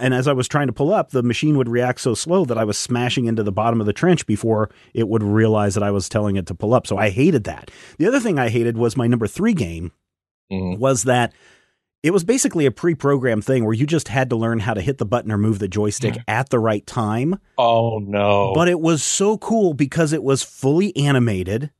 and 0.00 0.14
as 0.14 0.28
I 0.28 0.32
was 0.32 0.46
trying 0.46 0.68
to 0.68 0.72
pull 0.72 0.94
up, 0.94 1.10
the 1.10 1.24
machine 1.24 1.56
would 1.58 1.68
react 1.68 2.00
so 2.00 2.14
slow 2.14 2.44
that 2.44 2.56
I 2.56 2.62
was 2.62 2.78
smashing 2.78 3.24
into 3.26 3.42
the 3.42 3.50
bottom 3.50 3.80
of 3.80 3.86
the 3.86 3.92
trench 3.92 4.26
before 4.26 4.70
it 4.94 5.08
would 5.08 5.24
realize 5.24 5.74
that 5.74 5.82
I 5.82 5.90
was 5.90 6.08
telling 6.08 6.36
it 6.36 6.46
to 6.46 6.54
pull 6.54 6.72
up. 6.72 6.86
So 6.86 6.96
I 6.96 7.10
hated 7.10 7.44
that. 7.44 7.70
The 7.98 8.06
other 8.06 8.20
thing 8.20 8.38
I 8.38 8.48
hated 8.48 8.76
was 8.78 8.96
my 8.96 9.08
number 9.08 9.26
three 9.26 9.54
game 9.54 9.90
Mhm. 10.52 10.78
was 10.78 11.02
that 11.02 11.32
it 12.04 12.12
was 12.12 12.22
basically 12.22 12.64
a 12.64 12.70
pre-programmed 12.70 13.44
thing 13.44 13.64
where 13.64 13.74
you 13.74 13.86
just 13.86 14.06
had 14.06 14.30
to 14.30 14.36
learn 14.36 14.60
how 14.60 14.72
to 14.72 14.80
hit 14.80 14.98
the 14.98 15.04
button 15.04 15.32
or 15.32 15.36
move 15.36 15.58
the 15.58 15.66
joystick 15.66 16.16
at 16.28 16.48
the 16.48 16.60
right 16.60 16.86
time. 16.86 17.40
Oh 17.58 17.98
no! 17.98 18.52
But 18.54 18.68
it 18.68 18.78
was 18.78 19.02
so 19.02 19.36
cool 19.36 19.74
because 19.74 20.12
it 20.12 20.22
was 20.22 20.44
fully 20.44 20.96
animated 20.96 21.72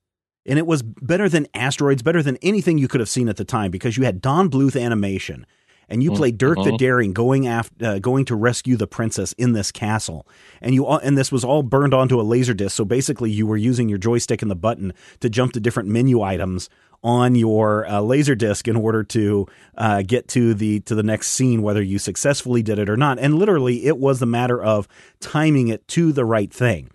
and 0.48 0.58
it 0.58 0.66
was 0.66 0.82
better 0.82 1.28
than 1.28 1.46
Asteroids, 1.54 2.02
better 2.02 2.22
than 2.22 2.36
anything 2.42 2.78
you 2.78 2.88
could 2.88 3.00
have 3.00 3.08
seen 3.08 3.28
at 3.28 3.36
the 3.36 3.44
time 3.44 3.70
because 3.70 3.96
you 3.96 4.04
had 4.04 4.20
Don 4.20 4.50
Bluth 4.50 4.80
animation 4.80 5.46
and 5.90 6.02
you 6.02 6.10
played 6.12 6.36
Dirk 6.36 6.58
the 6.64 6.72
Mhm. 6.72 6.78
Daring 6.78 7.12
going 7.12 7.46
after 7.46 7.86
uh, 7.86 7.98
going 7.98 8.24
to 8.26 8.34
rescue 8.36 8.76
the 8.76 8.86
princess 8.86 9.32
in 9.38 9.52
this 9.52 9.70
castle. 9.72 10.26
And 10.60 10.74
you 10.74 10.84
all, 10.84 10.98
and 10.98 11.16
this 11.16 11.30
was 11.32 11.44
all 11.44 11.62
burned 11.62 11.94
onto 11.94 12.20
a 12.20 12.22
laser 12.22 12.52
disc. 12.54 12.76
So 12.76 12.84
basically 12.84 13.30
you 13.30 13.46
were 13.46 13.56
using 13.56 13.88
your 13.88 13.98
joystick 13.98 14.42
and 14.42 14.50
the 14.50 14.56
button 14.56 14.92
to 15.20 15.30
jump 15.30 15.52
to 15.52 15.60
different 15.60 15.88
menu 15.88 16.20
items 16.20 16.68
on 17.02 17.36
your 17.36 17.86
uh, 17.88 18.00
laser 18.00 18.34
disc 18.34 18.66
in 18.66 18.74
order 18.76 19.04
to 19.04 19.46
uh, 19.76 20.02
get 20.02 20.26
to 20.28 20.52
the 20.52 20.80
to 20.80 20.96
the 20.96 21.02
next 21.04 21.28
scene 21.28 21.62
whether 21.62 21.80
you 21.80 21.96
successfully 21.96 22.60
did 22.60 22.76
it 22.76 22.90
or 22.90 22.96
not 22.96 23.20
and 23.20 23.36
literally 23.38 23.86
it 23.86 23.98
was 23.98 24.18
the 24.18 24.26
matter 24.26 24.60
of 24.60 24.88
timing 25.20 25.68
it 25.68 25.86
to 25.86 26.10
the 26.10 26.24
right 26.24 26.52
thing 26.52 26.90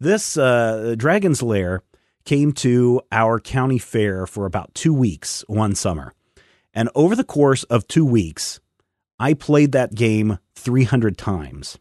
this 0.00 0.36
uh, 0.36 0.96
dragon's 0.98 1.40
lair 1.40 1.82
came 2.24 2.52
to 2.52 3.00
our 3.12 3.38
county 3.38 3.78
fair 3.78 4.26
for 4.26 4.46
about 4.46 4.74
two 4.74 4.94
weeks 4.94 5.44
one 5.46 5.74
summer 5.74 6.12
and 6.72 6.88
over 6.94 7.14
the 7.14 7.24
course 7.24 7.64
of 7.64 7.86
two 7.86 8.04
weeks 8.04 8.60
i 9.18 9.34
played 9.34 9.72
that 9.72 9.94
game 9.94 10.38
300 10.56 11.16
times 11.18 11.78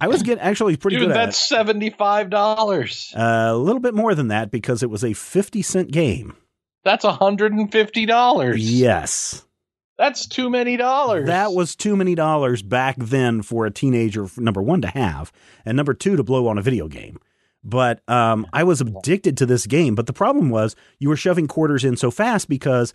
i 0.00 0.08
was 0.08 0.22
getting 0.22 0.42
actually 0.42 0.76
pretty 0.76 0.96
Dude, 0.96 1.08
good 1.08 1.16
at 1.16 1.22
it. 1.22 1.26
that's 1.26 1.96
five 1.98 2.30
dollars. 2.30 3.12
Uh, 3.16 3.48
a 3.50 3.56
little 3.56 3.80
bit 3.80 3.94
more 3.94 4.14
than 4.14 4.28
that 4.28 4.50
because 4.50 4.82
it 4.82 4.90
was 4.90 5.04
a 5.04 5.12
50 5.12 5.62
cent 5.62 5.90
game. 5.90 6.36
That's 6.84 7.04
hundred 7.04 7.52
and 7.52 7.70
fifty 7.70 8.06
dollars. 8.06 8.58
Yes. 8.58 9.44
that's 9.98 10.26
too 10.26 10.50
many 10.50 10.76
dollars. 10.76 11.26
That 11.26 11.52
was 11.52 11.76
too 11.76 11.96
many 11.96 12.14
dollars 12.14 12.62
back 12.62 12.96
then 12.98 13.42
for 13.42 13.66
a 13.66 13.70
teenager, 13.70 14.26
number 14.36 14.62
one, 14.62 14.82
to 14.82 14.88
have, 14.88 15.32
and 15.64 15.76
number 15.76 15.94
two, 15.94 16.16
to 16.16 16.24
blow 16.24 16.48
on 16.48 16.58
a 16.58 16.62
video 16.62 16.88
game. 16.88 17.18
But 17.64 18.00
um, 18.08 18.46
I 18.52 18.64
was 18.64 18.80
addicted 18.80 19.36
to 19.38 19.46
this 19.46 19.66
game. 19.66 19.94
But 19.94 20.06
the 20.06 20.12
problem 20.12 20.50
was 20.50 20.74
you 20.98 21.08
were 21.08 21.16
shoving 21.16 21.46
quarters 21.46 21.84
in 21.84 21.96
so 21.96 22.10
fast 22.10 22.48
because 22.48 22.92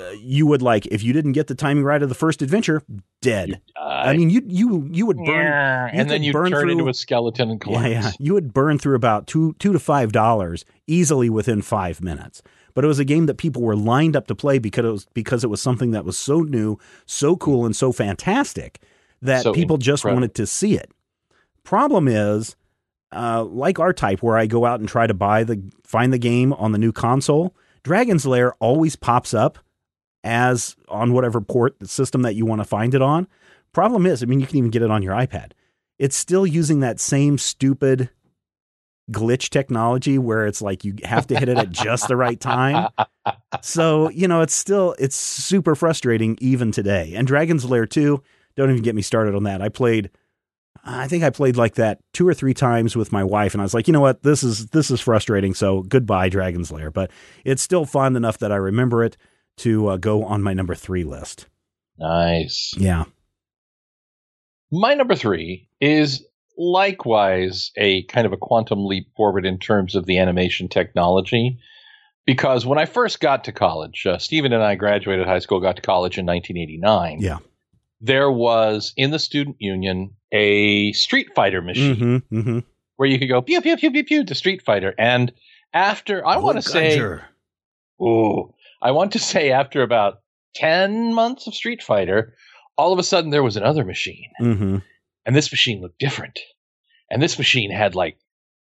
uh, 0.00 0.10
you 0.20 0.46
would 0.46 0.62
like 0.62 0.86
if 0.86 1.02
you 1.02 1.12
didn't 1.12 1.32
get 1.32 1.46
the 1.46 1.54
timing 1.54 1.84
right 1.84 2.02
of 2.02 2.08
the 2.08 2.14
first 2.14 2.40
adventure, 2.42 2.82
dead. 3.20 3.60
I 3.78 4.16
mean, 4.16 4.30
you 4.30 4.42
you 4.46 4.88
you 4.90 5.06
would 5.06 5.16
burn. 5.18 5.28
Yeah, 5.46 5.86
you 5.92 6.00
and 6.00 6.10
then 6.10 6.22
you 6.22 6.32
burn 6.32 6.50
turn 6.50 6.62
through- 6.62 6.72
into 6.72 6.88
a 6.88 6.94
skeleton 6.94 7.50
and 7.50 7.60
Yeah, 7.66 7.78
collapse. 7.80 7.90
yeah. 7.90 8.10
You 8.18 8.34
would 8.34 8.52
burn 8.54 8.78
through 8.78 8.96
about 8.96 9.26
two 9.26 9.54
two 9.58 9.72
to 9.72 9.78
five 9.78 10.12
dollars 10.12 10.64
easily 10.86 11.28
within 11.30 11.62
five 11.62 12.00
minutes. 12.02 12.42
But 12.74 12.84
it 12.84 12.88
was 12.88 12.98
a 13.00 13.04
game 13.04 13.26
that 13.26 13.38
people 13.38 13.62
were 13.62 13.74
lined 13.76 14.14
up 14.14 14.26
to 14.28 14.34
play 14.34 14.58
because 14.58 14.84
it 14.84 14.90
was 14.90 15.06
because 15.12 15.42
it 15.44 15.48
was 15.50 15.60
something 15.60 15.90
that 15.90 16.04
was 16.04 16.16
so 16.16 16.40
new, 16.40 16.78
so 17.06 17.36
cool, 17.36 17.66
and 17.66 17.74
so 17.74 17.90
fantastic 17.92 18.80
that 19.20 19.42
So 19.42 19.52
people 19.52 19.78
just 19.78 20.04
wanted 20.04 20.34
to 20.36 20.46
see 20.46 20.76
it. 20.76 20.90
Problem 21.64 22.06
is, 22.08 22.56
uh, 23.12 23.44
like 23.44 23.78
R 23.78 23.92
Type, 23.92 24.22
where 24.22 24.36
I 24.36 24.46
go 24.46 24.64
out 24.64 24.80
and 24.80 24.88
try 24.88 25.06
to 25.06 25.14
buy 25.14 25.44
the 25.44 25.62
find 25.84 26.12
the 26.12 26.18
game 26.18 26.52
on 26.52 26.72
the 26.72 26.78
new 26.78 26.92
console, 26.92 27.54
Dragon's 27.82 28.26
Lair 28.26 28.54
always 28.54 28.96
pops 28.96 29.32
up 29.32 29.58
as 30.24 30.76
on 30.88 31.12
whatever 31.12 31.40
port 31.40 31.78
the 31.78 31.88
system 31.88 32.22
that 32.22 32.34
you 32.34 32.44
want 32.44 32.60
to 32.60 32.64
find 32.64 32.94
it 32.94 33.02
on. 33.02 33.26
Problem 33.72 34.06
is, 34.06 34.22
I 34.22 34.26
mean, 34.26 34.40
you 34.40 34.46
can 34.46 34.56
even 34.56 34.70
get 34.70 34.82
it 34.82 34.90
on 34.90 35.02
your 35.02 35.14
iPad. 35.14 35.52
It's 35.98 36.16
still 36.16 36.46
using 36.46 36.80
that 36.80 37.00
same 37.00 37.38
stupid 37.38 38.10
glitch 39.10 39.48
technology 39.48 40.18
where 40.18 40.46
it's 40.46 40.60
like 40.60 40.84
you 40.84 40.94
have 41.04 41.26
to 41.28 41.38
hit 41.38 41.48
it 41.48 41.58
at 41.58 41.70
just 41.70 42.08
the 42.08 42.16
right 42.16 42.38
time. 42.38 42.88
So, 43.62 44.10
you 44.10 44.28
know, 44.28 44.42
it's 44.42 44.54
still 44.54 44.94
it's 44.98 45.16
super 45.16 45.74
frustrating 45.74 46.36
even 46.40 46.72
today. 46.72 47.14
And 47.14 47.26
Dragon's 47.26 47.64
Lair 47.64 47.86
2, 47.86 48.22
don't 48.56 48.70
even 48.70 48.82
get 48.82 48.94
me 48.94 49.02
started 49.02 49.34
on 49.34 49.44
that. 49.44 49.62
I 49.62 49.68
played 49.68 50.10
I 50.84 51.08
think 51.08 51.24
I 51.24 51.30
played 51.30 51.56
like 51.56 51.74
that 51.74 51.98
two 52.12 52.26
or 52.26 52.34
three 52.34 52.54
times 52.54 52.96
with 52.96 53.12
my 53.12 53.24
wife 53.24 53.54
and 53.54 53.60
I 53.60 53.64
was 53.64 53.74
like, 53.74 53.86
"You 53.88 53.92
know 53.92 54.00
what? 54.00 54.22
This 54.22 54.42
is 54.42 54.66
this 54.66 54.90
is 54.90 55.00
frustrating. 55.00 55.54
So, 55.54 55.82
goodbye 55.82 56.28
Dragon's 56.28 56.72
Lair." 56.72 56.90
But 56.90 57.10
it's 57.44 57.62
still 57.62 57.84
fun 57.84 58.16
enough 58.16 58.38
that 58.38 58.52
I 58.52 58.56
remember 58.56 59.04
it 59.04 59.16
to 59.58 59.88
uh, 59.88 59.96
go 59.96 60.24
on 60.24 60.42
my 60.42 60.54
number 60.54 60.74
3 60.74 61.04
list. 61.04 61.46
Nice. 61.98 62.74
Yeah. 62.76 63.04
My 64.70 64.94
number 64.94 65.14
three 65.14 65.68
is 65.80 66.24
likewise 66.56 67.70
a 67.76 68.04
kind 68.04 68.26
of 68.26 68.32
a 68.32 68.36
quantum 68.36 68.84
leap 68.84 69.08
forward 69.16 69.46
in 69.46 69.58
terms 69.58 69.94
of 69.94 70.06
the 70.06 70.18
animation 70.18 70.68
technology. 70.68 71.58
Because 72.26 72.66
when 72.66 72.78
I 72.78 72.84
first 72.84 73.20
got 73.20 73.44
to 73.44 73.52
college, 73.52 74.04
uh, 74.04 74.18
Stephen 74.18 74.52
and 74.52 74.62
I 74.62 74.74
graduated 74.74 75.26
high 75.26 75.38
school, 75.38 75.60
got 75.60 75.76
to 75.76 75.82
college 75.82 76.18
in 76.18 76.26
1989. 76.26 77.20
Yeah. 77.20 77.38
There 78.00 78.30
was 78.30 78.92
in 78.96 79.10
the 79.10 79.18
student 79.18 79.56
union 79.58 80.10
a 80.32 80.92
Street 80.92 81.28
Fighter 81.34 81.60
machine 81.62 82.22
Mhm. 82.30 82.44
Mhm. 82.44 82.64
where 82.96 83.08
you 83.08 83.18
could 83.18 83.28
go 83.28 83.42
pew 83.42 83.60
pew 83.60 83.76
pew 83.76 83.90
pew 83.90 84.04
pew 84.04 84.24
to 84.24 84.34
Street 84.34 84.62
Fighter. 84.62 84.94
And 84.98 85.32
after 85.74 86.24
I 86.26 86.36
want 86.38 86.56
to 86.56 86.62
say, 86.62 87.00
Ooh, 88.00 88.54
I 88.80 88.90
want 88.92 89.12
to 89.12 89.18
say 89.18 89.50
after 89.50 89.82
about 89.82 90.20
10 90.54 91.12
months 91.14 91.46
of 91.46 91.54
Street 91.54 91.82
Fighter, 91.82 92.34
all 92.76 92.92
of 92.92 92.98
a 92.98 93.02
sudden 93.02 93.30
there 93.30 93.42
was 93.42 93.56
another 93.56 93.84
machine. 93.84 94.30
Mhm. 94.40 94.82
And 95.26 95.34
this 95.36 95.50
machine 95.50 95.80
looked 95.80 95.98
different. 95.98 96.38
And 97.10 97.20
this 97.22 97.38
machine 97.38 97.70
had 97.70 97.94
like 97.94 98.18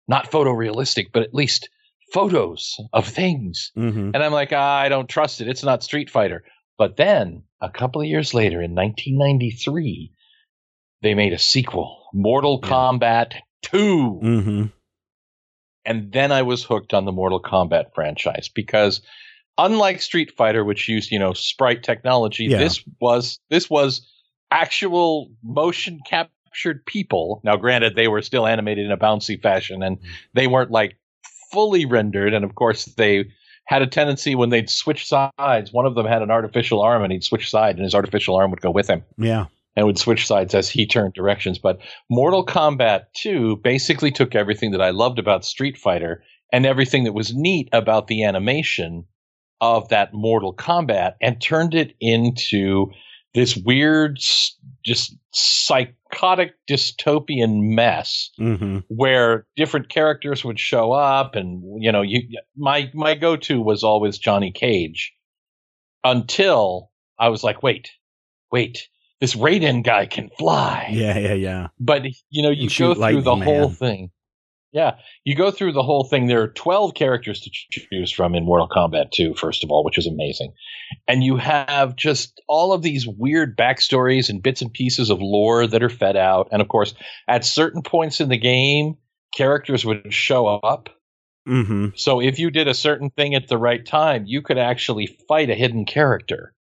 not 0.06 0.30
photorealistic, 0.30 1.06
but 1.12 1.22
at 1.22 1.32
least 1.34 1.68
photos 2.12 2.76
of 2.92 3.08
things. 3.08 3.72
Mhm. 3.76 4.10
And 4.14 4.16
I'm 4.22 4.32
like, 4.32 4.52
ah, 4.52 4.76
I 4.78 4.88
don't 4.90 5.08
trust 5.08 5.40
it. 5.40 5.48
It's 5.48 5.64
not 5.64 5.82
Street 5.82 6.10
Fighter. 6.10 6.44
But 6.78 6.96
then 6.96 7.44
a 7.60 7.70
couple 7.70 8.00
of 8.00 8.06
years 8.08 8.34
later 8.34 8.60
in 8.62 8.74
1993, 8.74 10.12
they 11.02 11.14
made 11.14 11.32
a 11.32 11.38
sequel, 11.38 12.04
Mortal 12.12 12.60
Yeah. 12.62 12.68
Kombat 12.70 13.34
2. 13.62 14.20
Mhm. 14.22 14.72
and 15.86 16.12
then 16.12 16.32
I 16.32 16.42
was 16.42 16.64
hooked 16.64 16.94
on 16.94 17.04
the 17.04 17.12
Mortal 17.12 17.42
Kombat 17.42 17.94
franchise 17.94 18.48
because 18.48 19.02
unlike 19.58 20.00
Street 20.00 20.32
Fighter 20.36 20.64
which 20.64 20.88
used, 20.88 21.10
you 21.12 21.18
know, 21.18 21.34
sprite 21.34 21.82
technology, 21.82 22.44
Yeah. 22.44 22.58
this 22.58 22.82
was 23.00 23.38
this 23.50 23.68
was 23.68 24.06
actual 24.50 25.30
motion 25.42 26.00
captured 26.06 26.86
people. 26.86 27.40
Now 27.44 27.56
granted 27.56 27.96
they 27.96 28.08
were 28.08 28.22
still 28.22 28.46
animated 28.46 28.86
in 28.86 28.92
a 28.92 28.96
bouncy 28.96 29.40
fashion 29.40 29.82
and 29.82 29.98
they 30.32 30.46
weren't 30.46 30.70
like 30.70 30.96
fully 31.52 31.84
rendered 31.84 32.32
and 32.32 32.44
of 32.46 32.54
course 32.54 32.86
they 32.86 33.24
had 33.66 33.82
a 33.82 33.86
tendency 33.86 34.34
when 34.34 34.50
they'd 34.50 34.68
switch 34.70 35.06
sides, 35.06 35.72
one 35.72 35.86
of 35.86 35.94
them 35.94 36.06
had 36.06 36.22
an 36.22 36.30
artificial 36.30 36.80
arm 36.82 37.02
and 37.02 37.12
he'd 37.12 37.24
switch 37.24 37.50
side 37.50 37.76
and 37.76 37.84
his 37.84 37.94
artificial 37.94 38.36
arm 38.36 38.50
would 38.50 38.60
go 38.60 38.70
with 38.70 38.88
him 38.88 39.02
Yeah. 39.18 39.46
and 39.76 39.86
would 39.86 39.98
switch 39.98 40.26
sides 40.26 40.54
as 40.54 40.68
he 40.68 40.86
turned 40.86 41.14
directions. 41.14 41.58
But 41.58 41.78
Mortal 42.10 42.44
Kombat 42.44 43.06
2 43.14 43.56
basically 43.64 44.10
took 44.10 44.34
everything 44.34 44.70
that 44.72 44.82
I 44.82 44.90
loved 44.90 45.18
about 45.18 45.44
Street 45.44 45.78
Fighter 45.78 46.22
and 46.52 46.66
everything 46.66 47.04
that 47.04 47.14
was 47.14 47.34
neat 47.34 47.68
about 47.72 48.06
the 48.06 48.22
animation 48.24 49.04
of 49.60 49.88
that 49.88 50.12
Mortal 50.12 50.54
Kombat 50.54 51.14
and 51.22 51.40
turned 51.40 51.74
it 51.74 51.94
into 52.00 52.86
this 53.34 53.56
weird, 53.56 54.18
just 54.84 55.16
psychotic 55.32 56.54
dystopian 56.68 57.74
mess 57.74 58.30
Mhm. 58.38 58.84
where 58.88 59.46
different 59.56 59.88
characters 59.88 60.44
would 60.44 60.60
show 60.60 60.92
up 60.92 61.34
and 61.34 61.62
you 61.82 61.90
know 61.90 62.02
you 62.02 62.22
my 62.56 62.90
my 62.94 63.14
go-to 63.14 63.60
was 63.60 63.82
always 63.82 64.18
Johnny 64.18 64.52
Cage 64.52 65.12
until 66.04 66.90
I 67.18 67.28
was 67.28 67.42
like 67.42 67.62
wait 67.62 67.90
wait 68.52 68.88
this 69.20 69.34
Raiden 69.34 69.82
guy 69.82 70.06
can 70.06 70.30
fly 70.38 70.88
Yeah, 70.92 71.18
yeah, 71.18 71.34
yeah. 71.34 71.68
but 71.80 72.04
you 72.30 72.42
know 72.42 72.50
you 72.50 72.64
And 72.68 72.78
go 72.78 72.94
through 72.94 73.22
the 73.22 73.34
lightning, 73.36 73.42
whole 73.42 73.70
thing 73.70 74.10
yeah 74.74 74.96
you 75.24 75.34
go 75.34 75.50
through 75.50 75.72
the 75.72 75.82
whole 75.82 76.04
thing 76.04 76.26
there 76.26 76.42
are 76.42 76.48
12 76.48 76.92
characters 76.94 77.40
to 77.40 77.50
choose 77.70 78.10
from 78.12 78.34
in 78.34 78.44
Mortal 78.44 78.68
Kombat 78.68 79.12
2 79.12 79.34
first 79.34 79.64
of 79.64 79.70
all 79.70 79.84
which 79.84 79.96
is 79.96 80.06
amazing 80.06 80.52
and 81.08 81.24
you 81.24 81.36
have 81.36 81.96
just 81.96 82.42
all 82.48 82.72
of 82.74 82.82
these 82.82 83.06
weird 83.06 83.56
backstories 83.56 84.28
and 84.28 84.42
bits 84.42 84.60
and 84.60 84.72
pieces 84.72 85.08
of 85.08 85.18
lore 85.22 85.66
that 85.66 85.82
are 85.82 85.88
fed 85.88 86.16
out 86.16 86.48
and 86.52 86.60
of 86.60 86.68
course 86.68 86.92
at 87.28 87.44
certain 87.44 87.80
points 87.80 88.20
in 88.20 88.28
the 88.28 88.36
game 88.36 88.96
characters 89.34 89.84
would 89.86 90.12
show 90.12 90.46
up 90.46 90.90
Mhm. 91.48 91.92
so 91.98 92.20
if 92.20 92.38
you 92.38 92.50
did 92.50 92.68
a 92.68 92.74
certain 92.74 93.10
thing 93.10 93.34
at 93.34 93.48
the 93.48 93.58
right 93.58 93.84
time 93.86 94.24
you 94.26 94.40
could 94.42 94.58
actually 94.58 95.06
fight 95.28 95.50
a 95.50 95.54
hidden 95.54 95.84
character 95.84 96.54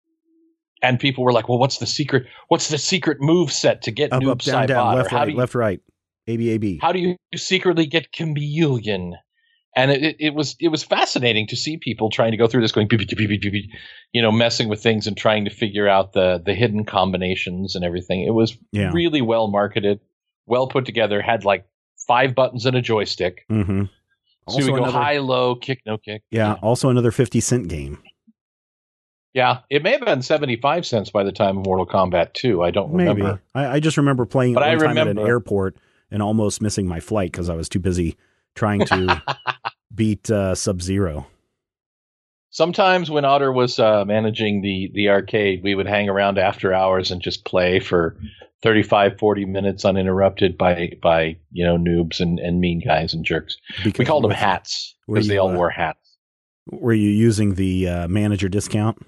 and 0.82 0.98
people 0.98 1.22
were 1.22 1.32
like 1.32 1.48
well 1.48 1.58
what's 1.58 1.78
the 1.78 1.86
secret 1.86 2.24
what's 2.48 2.68
the 2.68 2.78
secret 2.78 3.18
move 3.20 3.52
set 3.52 3.82
to 3.82 3.92
get 3.92 4.12
Up, 4.12 4.20
noob 4.22 4.30
up, 4.32 4.42
down, 4.42 4.64
Saibot? 4.64 4.66
down, 4.66 4.96
left, 4.96 5.10
how 5.10 5.18
right, 5.18 5.24
do 5.26 5.30
you 5.30 5.38
left, 5.38 5.54
right. 5.54 5.80
A 6.28 6.36
B 6.36 6.50
A 6.50 6.58
B. 6.58 6.78
how 6.80 6.92
do 6.92 6.98
you 6.98 7.16
secretly 7.36 7.86
get 7.86 8.12
chameleon 8.12 9.14
and 9.74 9.90
it, 9.90 10.02
it, 10.02 10.16
it 10.18 10.34
was 10.34 10.54
it 10.60 10.68
was 10.68 10.82
fascinating 10.84 11.46
to 11.48 11.56
see 11.56 11.78
people 11.78 12.10
trying 12.10 12.30
to 12.32 12.36
go 12.36 12.46
through 12.46 12.60
this, 12.60 12.72
going 12.72 12.88
beep, 12.88 12.98
beep, 13.00 13.08
beep, 13.08 13.28
beep, 13.28 13.40
beep, 13.40 13.52
beep, 13.52 13.70
you 14.12 14.20
know, 14.20 14.30
messing 14.30 14.68
with 14.68 14.82
things 14.82 15.06
and 15.06 15.16
trying 15.16 15.44
to 15.46 15.50
figure 15.50 15.88
out 15.88 16.12
the 16.12 16.42
the 16.44 16.52
hidden 16.54 16.84
combinations 16.84 17.74
and 17.74 17.82
everything. 17.84 18.20
It 18.22 18.34
was 18.34 18.56
Yeah. 18.72 18.92
really 18.92 19.22
well 19.22 19.48
marketed, 19.48 20.00
well 20.46 20.66
put 20.66 20.84
together. 20.84 21.22
Had 21.22 21.44
like 21.46 21.64
five 22.06 22.34
buttons 22.34 22.66
and 22.66 22.76
a 22.76 22.82
joystick, 22.82 23.46
Mm-hmm. 23.50 23.84
so 24.50 24.58
you 24.58 24.66
go 24.66 24.76
another, 24.76 24.92
high, 24.92 25.18
low, 25.18 25.54
kick, 25.54 25.80
no 25.86 25.96
kick. 25.96 26.22
yeah, 26.30 26.56
also 26.60 26.90
another 26.90 27.10
50 27.10 27.40
cent 27.40 27.68
game. 27.68 27.98
yeah. 29.34 29.60
It 29.70 29.82
may 29.82 29.92
have 29.92 30.02
been 30.04 30.20
seventy 30.22 30.56
five 30.56 30.84
cents 30.84 31.08
by 31.10 31.24
the 31.24 31.32
time 31.32 31.58
of 31.58 31.64
Mortal 31.64 31.86
Kombat 31.86 32.34
two. 32.34 32.62
I 32.62 32.70
don't 32.70 32.92
Maybe. 32.92 33.08
remember. 33.22 33.42
I, 33.54 33.66
I 33.76 33.80
just 33.80 33.96
remember 33.96 34.26
playing 34.26 34.52
it 34.52 34.54
But 34.56 34.64
I 34.64 34.76
one 34.76 34.84
time 34.84 34.98
at 34.98 35.06
an 35.08 35.18
airport 35.18 35.76
and 36.12 36.22
almost 36.22 36.62
missing 36.62 36.86
my 36.86 37.00
flight 37.00 37.32
because 37.32 37.48
I 37.48 37.54
was 37.54 37.68
too 37.68 37.80
busy 37.80 38.16
trying 38.54 38.84
to 38.86 39.22
beat 39.94 40.30
uh, 40.30 40.54
Sub 40.54 40.80
Zero. 40.82 41.26
Sometimes 42.50 43.10
when 43.10 43.24
Otter 43.24 43.50
was 43.50 43.78
uh, 43.78 44.04
managing 44.04 44.60
the 44.60 44.90
the 44.92 45.08
arcade, 45.08 45.62
we 45.64 45.74
would 45.74 45.86
hang 45.86 46.08
around 46.08 46.38
after 46.38 46.72
hours 46.72 47.10
and 47.10 47.22
just 47.22 47.46
play 47.46 47.80
for 47.80 48.16
35, 48.62 49.18
40 49.18 49.46
minutes 49.46 49.84
uninterrupted 49.86 50.58
by 50.58 50.92
by 51.02 51.38
you 51.50 51.64
know 51.64 51.78
noobs 51.78 52.20
and, 52.20 52.38
and 52.38 52.60
mean 52.60 52.82
guys 52.84 53.14
and 53.14 53.24
jerks. 53.24 53.56
We 53.84 54.04
called 54.04 54.24
them 54.24 54.30
hats 54.30 54.94
because 55.08 55.28
they 55.28 55.38
all 55.38 55.50
uh, 55.50 55.56
wore 55.56 55.70
hats. 55.70 55.98
Were 56.70 56.92
you 56.92 57.10
using 57.10 57.54
the 57.54 57.88
uh, 57.88 58.08
manager 58.08 58.48
discount? 58.50 59.04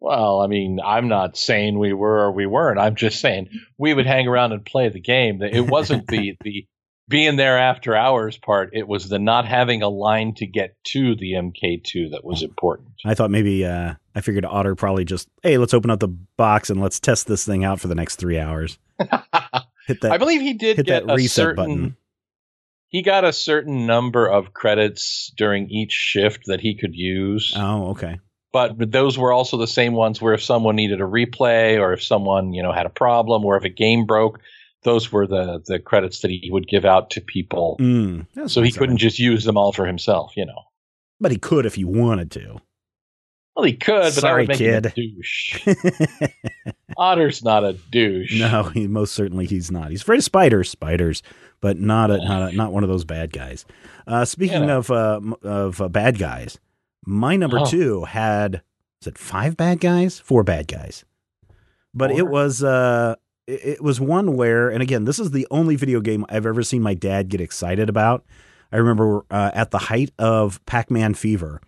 Well, 0.00 0.40
I 0.40 0.46
mean, 0.46 0.78
I'm 0.84 1.08
not 1.08 1.36
saying 1.36 1.78
we 1.78 1.92
were 1.92 2.26
or 2.26 2.32
we 2.32 2.46
weren't. 2.46 2.78
I'm 2.78 2.94
just 2.94 3.20
saying 3.20 3.48
we 3.78 3.92
would 3.94 4.06
hang 4.06 4.28
around 4.28 4.52
and 4.52 4.64
play 4.64 4.88
the 4.88 5.00
game. 5.00 5.42
It 5.42 5.68
wasn't 5.68 6.06
the 6.06 6.36
the 6.44 6.66
being 7.08 7.36
there 7.36 7.58
after 7.58 7.96
hours 7.96 8.36
part. 8.38 8.70
It 8.74 8.86
was 8.86 9.08
the 9.08 9.18
not 9.18 9.46
having 9.46 9.82
a 9.82 9.88
line 9.88 10.34
to 10.36 10.46
get 10.46 10.76
to 10.88 11.16
the 11.16 11.32
MK2 11.32 12.10
that 12.12 12.22
was 12.22 12.42
important. 12.42 12.90
I 13.04 13.14
thought 13.14 13.30
maybe 13.30 13.64
uh, 13.64 13.94
I 14.14 14.20
figured 14.20 14.44
Otter 14.44 14.74
probably 14.74 15.04
just 15.04 15.28
hey, 15.42 15.58
let's 15.58 15.74
open 15.74 15.90
up 15.90 16.00
the 16.00 16.08
box 16.08 16.70
and 16.70 16.80
let's 16.80 17.00
test 17.00 17.26
this 17.26 17.44
thing 17.44 17.64
out 17.64 17.80
for 17.80 17.88
the 17.88 17.94
next 17.94 18.16
three 18.16 18.38
hours. 18.38 18.78
Hit 19.86 20.02
that 20.02 20.12
I 20.12 20.18
believe 20.18 20.42
he 20.42 20.52
did 20.52 20.76
hit 20.76 20.86
get 20.86 21.06
that 21.06 21.12
a 21.12 21.16
reset 21.16 21.30
certain. 21.34 21.56
button. 21.56 21.96
He 22.90 23.02
got 23.02 23.24
a 23.24 23.32
certain 23.32 23.86
number 23.86 24.26
of 24.26 24.52
credits 24.52 25.32
during 25.36 25.70
each 25.70 25.92
shift 25.92 26.44
that 26.46 26.60
he 26.60 26.74
could 26.76 26.94
use, 26.94 27.52
Oh, 27.56 27.90
okay. 27.90 28.18
But 28.52 28.90
those 28.92 29.18
were 29.18 29.32
also 29.32 29.56
the 29.56 29.66
same 29.66 29.92
ones 29.94 30.20
where 30.22 30.34
if 30.34 30.42
someone 30.42 30.76
needed 30.76 31.00
a 31.00 31.04
replay 31.04 31.78
or 31.78 31.92
if 31.92 32.02
someone 32.02 32.52
you 32.52 32.62
know 32.62 32.72
had 32.72 32.86
a 32.86 32.90
problem 32.90 33.44
or 33.44 33.56
if 33.56 33.64
a 33.64 33.68
game 33.68 34.06
broke, 34.06 34.40
those 34.84 35.10
were 35.12 35.26
the 35.26 35.62
the 35.66 35.78
credits 35.78 36.20
that 36.20 36.30
he 36.30 36.48
would 36.50 36.66
give 36.68 36.84
out 36.84 37.10
to 37.10 37.20
people. 37.20 37.76
Mm, 37.80 38.26
so 38.48 38.62
he 38.62 38.72
couldn't 38.72 38.98
just 38.98 39.18
use 39.18 39.44
them 39.44 39.56
all 39.56 39.72
for 39.72 39.86
himself, 39.86 40.32
you 40.36 40.46
know. 40.46 40.62
but 41.20 41.30
he 41.32 41.38
could 41.38 41.66
if 41.66 41.74
he 41.74 41.84
wanted 41.84 42.30
to. 42.32 42.60
Well, 43.56 43.64
he 43.64 43.72
could, 43.72 44.02
but 44.02 44.12
Sorry, 44.12 44.46
that 44.46 44.52
would 44.52 44.60
make 44.60 44.68
him 44.68 44.84
a 44.84 44.90
kid. 44.90 44.94
douche. 44.94 45.66
Otter's 46.96 47.42
not 47.42 47.64
a 47.64 47.72
douche. 47.72 48.38
no, 48.38 48.64
he 48.64 48.86
most 48.86 49.14
certainly 49.14 49.46
he's 49.46 49.70
not. 49.70 49.90
He's 49.90 50.02
afraid 50.02 50.18
of 50.18 50.24
spiders, 50.24 50.70
spiders, 50.70 51.22
but 51.60 51.78
not 51.78 52.10
a, 52.10 52.18
not 52.18 52.52
a, 52.52 52.56
not 52.56 52.72
one 52.72 52.82
of 52.84 52.88
those 52.88 53.04
bad 53.04 53.32
guys. 53.32 53.64
Uh, 54.06 54.24
speaking 54.24 54.60
You 54.62 54.66
know. 54.66 54.78
of 54.78 54.90
uh, 54.90 55.20
of 55.42 55.80
uh, 55.80 55.88
bad 55.88 56.18
guys, 56.18 56.58
my 57.06 57.36
number 57.36 57.60
Oh. 57.60 57.64
two 57.66 58.04
had 58.04 58.62
is 59.00 59.06
it 59.06 59.18
five 59.18 59.56
bad 59.56 59.80
guys, 59.80 60.18
four 60.18 60.42
bad 60.42 60.66
guys, 60.68 61.04
but 61.94 62.10
it 62.10 62.26
was 62.28 62.62
uh 62.62 63.14
it, 63.46 63.60
it 63.64 63.82
was 63.82 64.00
one 64.00 64.36
where, 64.36 64.68
and 64.68 64.82
again, 64.82 65.04
this 65.04 65.18
is 65.18 65.30
the 65.30 65.46
only 65.50 65.76
video 65.76 66.00
game 66.00 66.26
I've 66.28 66.46
ever 66.46 66.62
seen 66.62 66.82
my 66.82 66.94
dad 66.94 67.28
get 67.28 67.40
excited 67.40 67.88
about. 67.88 68.24
I 68.70 68.76
remember 68.76 69.24
uh, 69.30 69.50
at 69.54 69.70
the 69.70 69.78
height 69.78 70.10
of 70.18 70.64
Pac 70.66 70.90
Man 70.90 71.14
fever, 71.14 71.60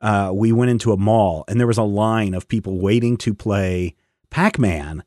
uh, 0.00 0.30
we 0.32 0.52
went 0.52 0.70
into 0.70 0.92
a 0.92 0.96
mall 0.96 1.44
and 1.48 1.60
there 1.60 1.66
was 1.66 1.76
a 1.76 1.82
line 1.82 2.32
of 2.32 2.48
people 2.48 2.78
waiting 2.78 3.16
to 3.18 3.34
play 3.34 3.94
Pac 4.30 4.58
Man. 4.58 5.02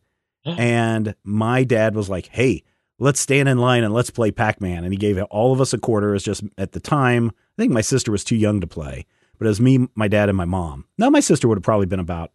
and 0.46 1.16
my 1.24 1.64
dad 1.64 1.96
was 1.96 2.10
like, 2.10 2.28
hey, 2.28 2.64
let's 3.00 3.20
stand 3.20 3.48
in 3.50 3.58
line 3.58 3.84
and 3.84 3.94
let's 3.94 4.10
play 4.12 4.30
Pac 4.32 4.60
Man. 4.62 4.84
And 4.84 4.92
he 4.94 4.98
gave 4.98 5.18
all 5.32 5.54
of 5.54 5.62
us 5.62 5.74
a 5.74 5.78
quarter. 5.80 6.12
Was 6.12 6.24
just 6.24 6.44
at 6.58 6.74
the 6.74 6.80
time, 6.80 7.32
I 7.58 7.62
think 7.62 7.72
my 7.72 7.82
sister 7.82 8.12
was 8.12 8.24
too 8.24 8.36
young 8.36 8.60
to 8.62 8.68
play, 8.68 9.06
but 9.42 9.48
it 9.48 9.50
was 9.50 9.60
me, 9.60 9.88
my 9.96 10.08
dad, 10.08 10.30
and 10.30 10.38
my 10.38 10.46
mom. 10.46 10.86
Now, 11.00 11.10
my 11.10 11.20
sister 11.20 11.48
would 11.48 11.58
have 11.58 11.64
probably 11.64 11.88
been 11.88 12.00
about 12.00 12.30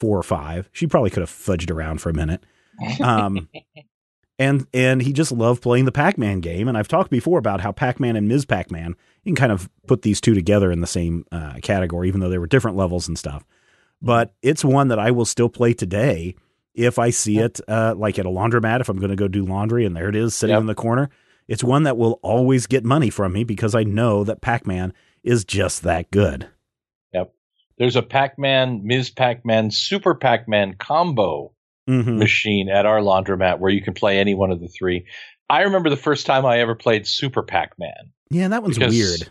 four 0.00 0.18
or 0.18 0.22
five. 0.22 0.70
She 0.72 0.86
probably 0.86 1.10
could 1.10 1.20
have 1.20 1.28
fudged 1.28 1.70
around 1.70 2.00
for 2.00 2.08
a 2.08 2.14
minute. 2.14 2.44
Um, 2.98 3.50
and 4.38 4.66
and 4.72 5.02
he 5.02 5.12
just 5.12 5.32
loved 5.32 5.62
playing 5.62 5.84
the 5.84 5.92
Pac-Man 5.92 6.40
game. 6.40 6.66
And 6.66 6.78
I've 6.78 6.88
talked 6.88 7.10
before 7.10 7.38
about 7.38 7.60
how 7.60 7.72
Pac-Man 7.72 8.16
and 8.16 8.26
Ms. 8.26 8.46
Pac-Man, 8.46 8.96
you 9.22 9.30
can 9.34 9.36
kind 9.36 9.52
of 9.52 9.68
put 9.86 10.00
these 10.00 10.18
two 10.18 10.32
together 10.32 10.72
in 10.72 10.80
the 10.80 10.86
same 10.86 11.26
uh, 11.30 11.56
category, 11.62 12.08
even 12.08 12.20
though 12.22 12.30
they 12.30 12.38
were 12.38 12.46
different 12.46 12.78
levels 12.78 13.06
and 13.06 13.18
stuff. 13.18 13.44
But 14.00 14.32
it's 14.40 14.64
one 14.64 14.88
that 14.88 14.98
I 14.98 15.10
will 15.10 15.26
still 15.26 15.50
play 15.50 15.74
today 15.74 16.36
if 16.74 16.98
I 16.98 17.10
see 17.10 17.38
it 17.38 17.60
uh, 17.68 17.94
like 17.98 18.18
at 18.18 18.24
a 18.24 18.30
laundromat. 18.30 18.80
If 18.80 18.88
I'm 18.88 18.98
going 18.98 19.10
to 19.10 19.16
go 19.16 19.28
do 19.28 19.44
laundry, 19.44 19.84
and 19.84 19.94
there 19.94 20.08
it 20.08 20.16
is 20.16 20.34
sitting 20.34 20.54
Yep. 20.54 20.60
in 20.60 20.66
the 20.68 20.74
corner, 20.74 21.10
it's 21.48 21.62
one 21.62 21.82
that 21.82 21.98
will 21.98 22.18
always 22.22 22.66
get 22.66 22.82
money 22.82 23.10
from 23.10 23.34
me 23.34 23.44
because 23.44 23.74
I 23.74 23.82
know 23.84 24.24
that 24.24 24.40
Pac-Man 24.40 24.94
is 25.26 25.44
just 25.44 25.82
that 25.82 26.10
good. 26.10 26.48
Yep. 27.12 27.32
There's 27.78 27.96
a 27.96 28.02
Pac-Man, 28.02 28.80
Ms. 28.84 29.10
Pac-Man, 29.10 29.70
Super 29.70 30.14
Pac-Man 30.14 30.74
combo 30.78 31.52
Mhm. 31.88 32.18
machine 32.18 32.68
at 32.68 32.86
our 32.86 33.00
laundromat 33.00 33.58
where 33.60 33.70
you 33.70 33.80
can 33.82 33.94
play 33.94 34.18
any 34.18 34.34
one 34.34 34.50
of 34.50 34.60
the 34.60 34.68
three. 34.68 35.04
I 35.48 35.62
remember 35.62 35.88
the 35.90 35.96
first 35.96 36.26
time 36.26 36.44
I 36.44 36.58
ever 36.58 36.74
played 36.74 37.06
Super 37.06 37.42
Pac-Man. 37.42 38.12
Yeah, 38.30 38.48
that 38.48 38.62
one's 38.62 38.78
weird. 38.78 39.28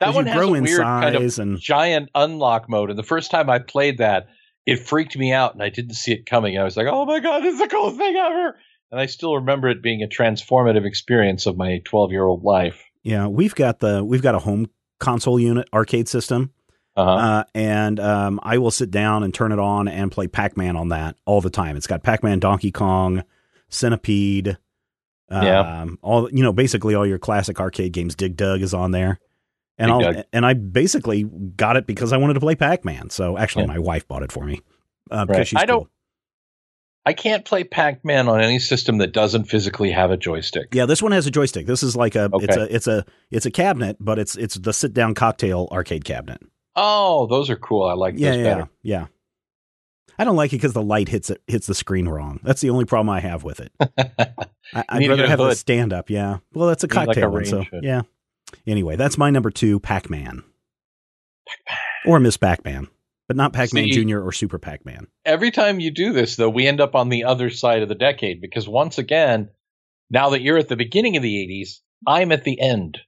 That 0.00 0.14
one 0.14 0.24
has 0.26 0.40
a 0.42 0.50
weird 0.50 0.80
kind 0.80 1.14
of 1.14 1.38
and 1.38 1.58
giant 1.58 2.08
unlock 2.14 2.70
mode. 2.70 2.88
And 2.88 2.98
the 2.98 3.02
first 3.02 3.30
time 3.30 3.50
I 3.50 3.58
played 3.58 3.98
that, 3.98 4.28
it 4.64 4.78
freaked 4.78 5.16
me 5.18 5.30
out 5.32 5.52
and 5.52 5.62
I 5.62 5.68
didn't 5.68 5.92
see 5.94 6.12
it 6.12 6.24
coming. 6.24 6.56
I 6.56 6.64
was 6.64 6.74
like, 6.76 6.86
oh 6.88 7.04
my 7.04 7.20
God, 7.20 7.42
this 7.42 7.52
is 7.54 7.60
the 7.60 7.66
coolest 7.68 7.98
thing 7.98 8.16
ever. 8.16 8.56
And 8.90 8.98
I 8.98 9.04
still 9.06 9.34
remember 9.36 9.68
it 9.68 9.82
being 9.82 10.02
a 10.02 10.08
transformative 10.08 10.86
experience 10.86 11.44
of 11.44 11.58
my 11.58 11.82
12 11.84 12.12
year 12.12 12.24
old 12.24 12.44
life. 12.44 12.82
yeah, 13.02 13.26
we've 13.26 13.54
got 13.54 13.80
the 13.80 14.02
we've 14.02 14.22
got 14.22 14.34
a 14.34 14.38
home 14.38 14.70
console 15.00 15.40
unit 15.40 15.68
arcade 15.72 16.08
system. 16.08 16.52
Uh-huh. 16.96 17.10
Uh, 17.10 17.44
and 17.54 17.98
um, 18.00 18.40
I 18.42 18.58
will 18.58 18.70
sit 18.70 18.90
down 18.90 19.22
and 19.22 19.32
turn 19.34 19.52
it 19.52 19.58
on 19.58 19.88
and 19.88 20.10
play 20.12 20.26
Pac 20.28 20.56
Man 20.56 20.76
on 20.76 20.88
that 20.88 21.16
all 21.24 21.40
the 21.40 21.50
time. 21.50 21.76
It's 21.76 21.86
got 21.86 22.02
Pac 22.02 22.22
Man, 22.22 22.38
Donkey 22.40 22.70
Kong, 22.72 23.22
Centipede, 23.68 24.58
um, 25.30 25.44
Yeah. 25.46 25.86
all 26.02 26.28
you 26.30 26.42
know, 26.42 26.52
basically 26.52 26.94
all 26.94 27.06
your 27.06 27.18
classic 27.18 27.60
arcade 27.60 27.92
games. 27.92 28.14
Dig 28.14 28.36
Dug 28.36 28.60
is 28.62 28.74
on 28.74 28.90
there, 28.90 29.18
and 29.78 29.90
I'll, 29.90 30.24
and 30.32 30.44
I 30.44 30.54
basically 30.54 31.22
got 31.24 31.76
it 31.76 31.86
because 31.86 32.12
I 32.12 32.16
wanted 32.16 32.34
to 32.34 32.40
play 32.40 32.56
Pac 32.56 32.84
Man. 32.84 33.08
So 33.10 33.38
actually, 33.38 33.62
Yeah. 33.64 33.68
my 33.74 33.78
wife 33.78 34.06
bought 34.08 34.22
it 34.24 34.32
for 34.32 34.44
me 34.44 34.60
uh, 35.10 35.24
because 35.24 35.38
Right. 35.38 35.46
she's 35.46 35.58
I 35.60 35.64
don't- 35.66 35.84
cool. 35.84 35.90
I 37.06 37.12
can't 37.14 37.44
play 37.44 37.64
Pac 37.64 38.04
Man 38.04 38.28
on 38.28 38.40
any 38.40 38.58
system 38.58 38.98
that 38.98 39.12
doesn't 39.12 39.44
physically 39.44 39.90
have 39.90 40.10
a 40.10 40.16
joystick. 40.16 40.74
Yeah, 40.74 40.86
this 40.86 41.02
one 41.02 41.12
has 41.12 41.26
a 41.26 41.30
joystick. 41.30 41.66
This 41.66 41.82
is 41.82 41.96
like 41.96 42.14
a 42.14 42.28
it's 42.34 42.56
Okay. 42.56 42.60
a 42.60 42.64
it's 42.74 42.86
a 42.86 43.04
it's 43.30 43.46
a 43.46 43.50
cabinet, 43.50 43.96
but 44.00 44.18
it's 44.18 44.36
it's 44.36 44.56
the 44.56 44.72
sit 44.72 44.92
down 44.92 45.14
cocktail 45.14 45.68
arcade 45.72 46.04
cabinet. 46.04 46.40
Oh, 46.76 47.26
those 47.26 47.48
are 47.50 47.56
cool. 47.56 47.84
I 47.84 47.94
like 47.94 48.14
yeah, 48.16 48.30
those 48.32 48.38
yeah, 48.38 48.44
better. 48.54 48.68
yeah. 48.82 49.06
I 50.18 50.24
don't 50.24 50.36
like 50.36 50.52
it 50.52 50.56
because 50.56 50.74
the 50.74 50.82
light 50.82 51.08
hits 51.08 51.30
it 51.30 51.40
hits 51.46 51.66
the 51.66 51.74
screen 51.74 52.06
wrong. 52.06 52.40
That's 52.42 52.60
the 52.60 52.68
only 52.70 52.84
problem 52.84 53.08
I 53.08 53.20
have 53.20 53.42
with 53.44 53.60
it. 53.60 53.72
I, 53.80 54.84
I'd 54.90 55.08
rather 55.08 55.24
a 55.24 55.28
have 55.28 55.40
a 55.40 55.54
stand 55.54 55.94
up. 55.94 56.10
Yeah. 56.10 56.38
Well, 56.52 56.68
that's 56.68 56.84
a 56.84 56.86
Need 56.86 56.94
like 56.94 57.04
a 57.04 57.06
cocktail 57.06 57.30
one. 57.30 57.44
So 57.46 57.62
hood. 57.62 57.82
yeah. 57.82 58.02
Anyway, 58.66 58.96
that's 58.96 59.16
my 59.16 59.30
number 59.30 59.50
two, 59.50 59.80
Pac-Man. 59.80 60.42
Pac 61.46 61.58
Man, 61.66 61.78
or 62.12 62.20
Miss 62.20 62.36
Pac 62.36 62.64
Man, 62.64 62.88
but 63.30 63.36
not 63.36 63.52
Pac 63.52 63.72
Man 63.72 63.88
Junior 63.88 64.20
or 64.20 64.32
Super 64.32 64.58
Pac 64.58 64.84
Man. 64.84 65.06
Every 65.24 65.52
time 65.52 65.78
you 65.78 65.92
do 65.92 66.12
this, 66.12 66.34
though, 66.34 66.50
we 66.50 66.66
end 66.66 66.80
up 66.80 66.96
on 66.96 67.10
the 67.10 67.22
other 67.22 67.48
side 67.48 67.80
of 67.80 67.88
the 67.88 67.94
decade 67.94 68.40
because 68.40 68.66
once 68.66 68.98
again, 68.98 69.50
now 70.10 70.30
that 70.30 70.42
you're 70.42 70.58
at 70.58 70.68
the 70.68 70.74
beginning 70.74 71.16
of 71.16 71.22
the 71.22 71.36
80s, 71.36 71.78
I'm 72.04 72.32
at 72.32 72.42
the 72.42 72.60
end. 72.60 72.98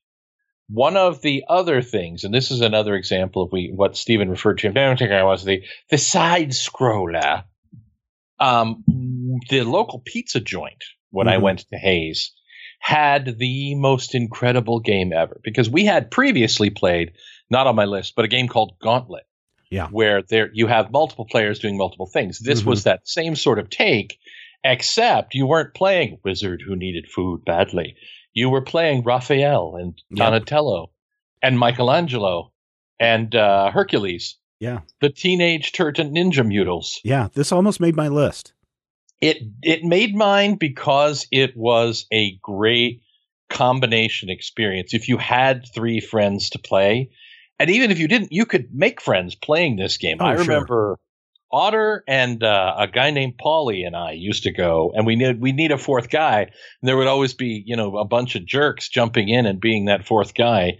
One 0.68 0.96
of 0.96 1.22
the 1.22 1.42
other 1.48 1.82
things, 1.82 2.22
and 2.22 2.32
this 2.32 2.52
is 2.52 2.60
another 2.60 2.94
example 2.94 3.42
of 3.42 3.50
we 3.50 3.72
what 3.74 3.96
Stephen 3.96 4.30
referred 4.30 4.58
to, 4.58 4.68
I 4.68 4.94
think 4.94 5.10
I 5.10 5.24
was 5.24 5.42
the 5.42 5.64
the 5.90 5.98
side 5.98 6.50
scroller. 6.50 7.42
Um, 8.38 8.84
the 9.50 9.62
local 9.64 10.04
pizza 10.06 10.38
joint 10.38 10.84
when 11.10 11.26
I 11.26 11.38
Mhm. 11.38 11.42
went 11.42 11.58
to 11.70 11.78
Hays 11.78 12.30
had 12.78 13.40
the 13.40 13.74
most 13.74 14.14
incredible 14.14 14.78
game 14.78 15.12
ever 15.12 15.40
because 15.42 15.68
we 15.68 15.84
had 15.84 16.12
previously 16.12 16.70
played 16.70 17.10
not 17.50 17.66
on 17.66 17.74
my 17.74 17.86
list, 17.86 18.12
but 18.14 18.24
a 18.24 18.28
game 18.28 18.46
called 18.46 18.78
Gauntlet. 18.80 19.24
Yeah. 19.72 19.88
where 19.88 20.22
there 20.22 20.50
you 20.52 20.66
have 20.68 20.92
multiple 20.92 21.24
players 21.24 21.58
doing 21.58 21.76
multiple 21.76 22.06
things. 22.06 22.38
This 22.38 22.62
Mhm. 22.62 22.66
was 22.66 22.84
that 22.84 23.08
same 23.08 23.34
sort 23.36 23.58
of 23.58 23.70
take, 23.70 24.18
except 24.64 25.34
you 25.34 25.46
weren't 25.46 25.74
playing 25.74 26.18
Wizard 26.24 26.62
who 26.66 26.76
needed 26.76 27.08
food 27.08 27.44
badly. 27.44 27.96
You 28.34 28.50
were 28.50 28.62
playing 28.62 29.02
Raphael 29.02 29.76
and 29.76 29.94
Yep. 30.10 30.18
Donatello 30.18 30.90
and 31.42 31.58
Michelangelo 31.58 32.52
and 33.00 33.34
uh, 33.34 33.70
Hercules. 33.70 34.36
Yeah. 34.60 34.80
The 35.00 35.10
Teenage 35.10 35.72
Turtle 35.72 36.04
Ninja 36.06 36.46
Mutals. 36.46 37.00
Yeah. 37.02 37.28
This 37.34 37.50
almost 37.50 37.80
made 37.80 37.96
my 37.96 38.08
list. 38.08 38.52
It 39.20 39.38
it 39.62 39.84
made 39.84 40.14
mine 40.14 40.54
because 40.56 41.26
it 41.30 41.56
was 41.56 42.06
a 42.12 42.36
great 42.42 43.02
combination 43.50 44.30
experience. 44.30 44.94
If 44.94 45.08
you 45.08 45.16
had 45.18 45.64
three 45.74 46.00
friends 46.00 46.50
to 46.50 46.58
play, 46.58 47.10
and 47.58 47.70
even 47.70 47.90
if 47.90 47.98
you 47.98 48.08
didn't, 48.08 48.32
you 48.32 48.46
could 48.46 48.68
make 48.74 49.00
friends 49.00 49.34
playing 49.34 49.76
this 49.76 49.96
game. 49.98 50.18
Oh, 50.20 50.24
I 50.26 50.34
sure. 50.36 50.44
remember 50.44 50.98
Otter 51.50 52.02
and 52.08 52.42
uh, 52.42 52.74
a 52.78 52.86
guy 52.88 53.10
named 53.10 53.34
Paulie 53.38 53.86
and 53.86 53.94
I 53.94 54.12
used 54.12 54.44
to 54.44 54.52
go, 54.52 54.92
and 54.94 55.06
we 55.06 55.16
need 55.16 55.40
we 55.40 55.52
need 55.52 55.70
a 55.70 55.78
fourth 55.78 56.08
guy. 56.08 56.40
And 56.42 56.50
there 56.88 56.96
would 56.96 57.06
always 57.06 57.34
be, 57.34 57.62
you 57.66 57.76
know, 57.76 57.96
a 57.98 58.04
bunch 58.06 58.34
of 58.36 58.46
jerks 58.46 58.88
jumping 58.88 59.28
in 59.28 59.44
and 59.46 59.60
being 59.60 59.84
that 59.86 60.06
fourth 60.06 60.34
guy. 60.34 60.78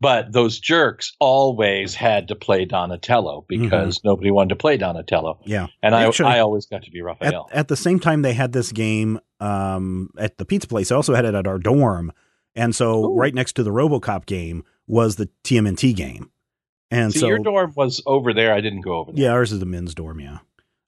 But 0.00 0.32
those 0.32 0.58
jerks 0.58 1.12
always 1.20 1.94
had 1.94 2.28
to 2.28 2.34
play 2.34 2.64
Donatello 2.64 3.44
because 3.48 4.00
nobody 4.02 4.32
wanted 4.32 4.48
to 4.48 4.56
play 4.56 4.76
Donatello, 4.76 5.38
Yeah. 5.44 5.68
and 5.80 5.94
I 5.94 6.06
Actually, 6.08 6.30
I 6.32 6.40
always 6.40 6.66
got 6.66 6.82
to 6.82 6.90
be 6.90 6.98
At, 6.98 7.04
Raphael. 7.04 7.48
at 7.52 7.68
the 7.68 7.76
same 7.76 8.00
time, 8.00 8.22
they 8.22 8.32
had 8.32 8.52
this 8.52 8.72
game 8.72 9.20
um, 9.38 10.10
at 10.18 10.38
the 10.38 10.44
pizza 10.44 10.66
place. 10.66 10.88
They 10.88 10.96
also 10.96 11.14
had 11.14 11.24
it 11.24 11.36
at 11.36 11.46
our 11.46 11.60
dorm. 11.60 12.10
And 12.56 12.74
so, 12.74 13.04
Ooh. 13.12 13.14
right 13.16 13.32
next 13.32 13.52
to 13.54 13.62
the 13.62 13.70
Robocop 13.70 14.26
game 14.26 14.64
was 14.92 15.16
the 15.16 15.26
TMNT 15.42 15.96
game. 15.96 16.30
And 16.90 17.14
See, 17.14 17.20
so, 17.20 17.26
your 17.26 17.38
dorm 17.38 17.72
was 17.74 18.02
over 18.04 18.34
there. 18.34 18.52
I 18.52 18.60
didn't 18.60 18.82
go 18.82 18.98
over 18.98 19.10
there. 19.12 19.24
yeah, 19.24 19.30
ours 19.30 19.50
is 19.50 19.58
the 19.58 19.64
men's 19.64 19.94
dorm. 19.94 20.20
Yeah. 20.20 20.38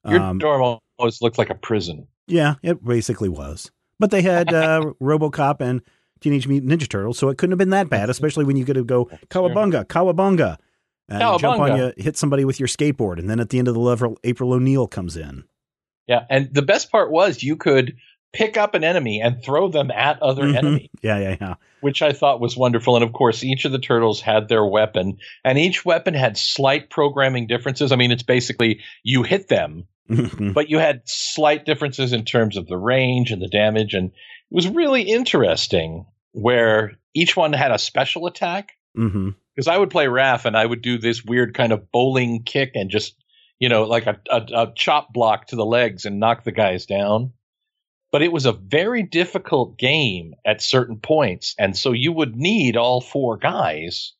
Your 0.07 0.19
Um, 0.19 0.37
dorm 0.37 0.77
always 0.99 1.23
looked 1.23 1.39
like 1.39 1.49
a 1.49 1.55
prison. 1.55 2.07
Yeah, 2.27 2.55
it 2.61 2.85
basically 2.85 3.29
was. 3.29 3.71
But 3.99 4.11
they 4.11 4.21
had 4.21 4.53
uh, 4.53 4.81
RoboCop 5.01 5.59
and 5.59 5.81
Teenage 6.21 6.47
Mutant 6.47 6.71
Ninja 6.71 6.87
Turtles, 6.87 7.17
so 7.17 7.29
it 7.29 7.39
couldn't 7.39 7.53
have 7.53 7.57
been 7.57 7.71
that 7.71 7.89
bad, 7.89 8.11
especially 8.11 8.45
when 8.45 8.57
you 8.57 8.63
get 8.63 8.73
to 8.73 8.83
go 8.83 9.05
Cowabunga, 9.29 9.85
Cowabunga, 9.85 10.57
and 11.09 11.39
jump 11.39 11.59
on 11.59 11.75
you, 11.75 11.91
hit 11.97 12.15
somebody 12.15 12.45
with 12.45 12.59
your 12.59 12.67
skateboard, 12.67 13.17
and 13.17 13.27
then 13.27 13.39
at 13.39 13.49
the 13.49 13.57
end 13.57 13.67
of 13.67 13.73
the 13.73 13.79
level, 13.79 14.19
April 14.23 14.53
O'Neil 14.53 14.87
comes 14.87 15.17
in. 15.17 15.45
Yeah, 16.07 16.25
and 16.29 16.53
the 16.53 16.61
best 16.61 16.91
part 16.91 17.09
was 17.09 17.41
you 17.41 17.55
could 17.57 17.97
pick 18.35 18.57
up 18.57 18.75
an 18.75 18.83
enemy 18.83 19.21
and 19.21 19.41
throw 19.43 19.67
them 19.69 19.89
at 19.91 20.21
other 20.21 20.43
Mhm. 20.43 20.55
enemy, 20.57 20.89
Yeah, 21.01 21.17
yeah, 21.19 21.35
yeah. 21.41 21.53
which 21.81 22.01
I 22.01 22.11
thought 22.11 22.39
was 22.41 22.55
wonderful. 22.57 22.95
And 22.95 23.03
of 23.03 23.13
course, 23.13 23.43
each 23.43 23.65
of 23.65 23.71
the 23.71 23.79
turtles 23.79 24.21
had 24.21 24.47
their 24.49 24.65
weapon, 24.65 25.17
and 25.43 25.57
each 25.57 25.85
weapon 25.85 26.13
had 26.13 26.37
slight 26.37 26.89
programming 26.89 27.47
differences. 27.47 27.91
I 27.91 27.95
mean, 27.95 28.11
it's 28.11 28.23
basically 28.23 28.81
you 29.03 29.23
hit 29.23 29.47
them, 29.47 29.87
Mhm. 30.09 30.53
but 30.53 30.69
you 30.69 30.77
had 30.79 31.01
slight 31.05 31.65
differences 31.65 32.13
in 32.13 32.25
terms 32.25 32.57
of 32.57 32.67
the 32.67 32.77
range 32.77 33.31
and 33.31 33.41
the 33.41 33.47
damage, 33.47 33.93
and 33.93 34.09
it 34.09 34.13
was 34.55 34.67
really 34.67 35.01
interesting 35.03 36.05
where 36.33 36.93
each 37.13 37.35
one 37.37 37.53
had 37.53 37.71
a 37.71 37.77
special 37.79 38.27
attack. 38.27 38.73
Because 38.93 39.67
I 39.67 39.77
would 39.77 39.89
play 39.89 40.05
Raph 40.05 40.45
and 40.45 40.55
I 40.57 40.65
would 40.65 40.81
do 40.81 40.97
this 40.97 41.23
weird 41.23 41.53
kind 41.53 41.71
of 41.73 41.91
bowling 41.91 42.43
kick 42.43 42.71
and 42.75 42.89
just, 42.89 43.15
you 43.59 43.67
know, 43.69 43.83
like 43.83 44.05
a, 44.07 44.17
a, 44.29 44.45
a 44.53 44.73
chop 44.75 45.13
block 45.13 45.47
to 45.47 45.55
the 45.55 45.65
legs 45.65 46.05
and 46.05 46.19
knock 46.19 46.43
the 46.43 46.51
guys 46.51 46.85
down. 46.85 47.31
But 48.15 48.21
it 48.21 48.31
was 48.31 48.45
a 48.45 48.53
very 48.53 49.03
difficult 49.03 49.77
game 49.77 50.35
at 50.45 50.61
certain 50.61 51.01
points. 51.01 51.53
And 51.59 51.75
so 51.75 51.91
you 51.91 52.13
would 52.13 52.33
need 52.33 52.77
all 52.77 53.01
four 53.01 53.35
guys 53.35 54.13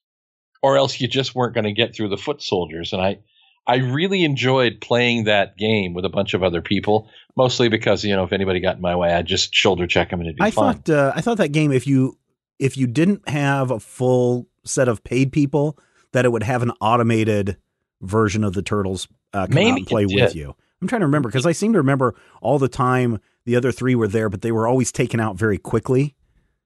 or 0.62 0.76
else 0.76 1.00
you 1.00 1.08
just 1.08 1.34
weren't 1.34 1.54
going 1.54 1.64
to 1.64 1.72
get 1.72 1.96
through 1.96 2.10
the 2.10 2.18
foot 2.18 2.42
soldiers. 2.42 2.92
And 2.92 3.02
I, 3.02 3.20
I 3.66 3.78
really 3.78 4.26
enjoyed 4.26 4.82
playing 4.82 5.24
that 5.24 5.56
game 5.56 5.94
with 5.94 6.04
a 6.04 6.10
bunch 6.10 6.34
of 6.34 6.44
other 6.44 6.62
people, 6.62 7.10
mostly 7.38 7.70
because, 7.70 8.04
you 8.04 8.14
know, 8.14 8.26
if 8.26 8.34
anybody 8.34 8.60
got 8.60 8.76
in 8.76 8.82
my 8.82 8.98
way, 8.98 9.14
I'd 9.14 9.28
just 9.28 9.56
shoulder 9.56 9.88
check 9.88 10.10
them 10.10 10.20
and 10.20 10.28
it'd 10.28 10.36
be 10.36 10.44
I 10.44 10.52
fun. 10.52 10.80
thought 10.80 10.90
uh, 10.94 11.14
I 11.16 11.22
thought 11.22 11.38
that 11.38 11.54
game 11.54 11.72
if 11.72 11.88
you 11.88 12.18
if 12.60 12.76
you 12.76 12.88
didn't 12.88 13.30
have 13.30 13.72
a 13.72 13.80
full 13.80 14.50
set 14.66 14.90
of 14.90 15.06
paid 15.06 15.32
people, 15.32 15.80
that 16.12 16.26
it 16.26 16.34
would 16.34 16.44
have 16.44 16.64
an 16.64 16.72
automated 16.82 17.56
version 18.02 18.44
of 18.44 18.56
the 18.56 18.62
turtles 18.62 19.08
uh, 19.32 19.48
come 19.48 19.56
Maybe 19.56 19.72
out 19.72 19.78
and 19.78 19.88
play 19.88 20.06
with 20.06 20.36
you. 20.36 20.54
I'm 20.82 20.90
trying 20.90 21.00
to 21.00 21.08
remember 21.08 21.30
because 21.30 21.46
I 21.46 21.54
seem 21.54 21.72
to 21.72 21.80
remember 21.80 22.14
all 22.42 22.60
the 22.60 22.68
time 22.68 23.22
the 23.46 23.56
other 23.56 23.72
three 23.72 23.96
were 23.96 24.08
there, 24.08 24.30
but 24.30 24.42
they 24.42 24.52
were 24.52 24.68
always 24.68 24.92
taken 24.92 25.20
out 25.20 25.38
very 25.38 25.58
quickly 25.58 26.16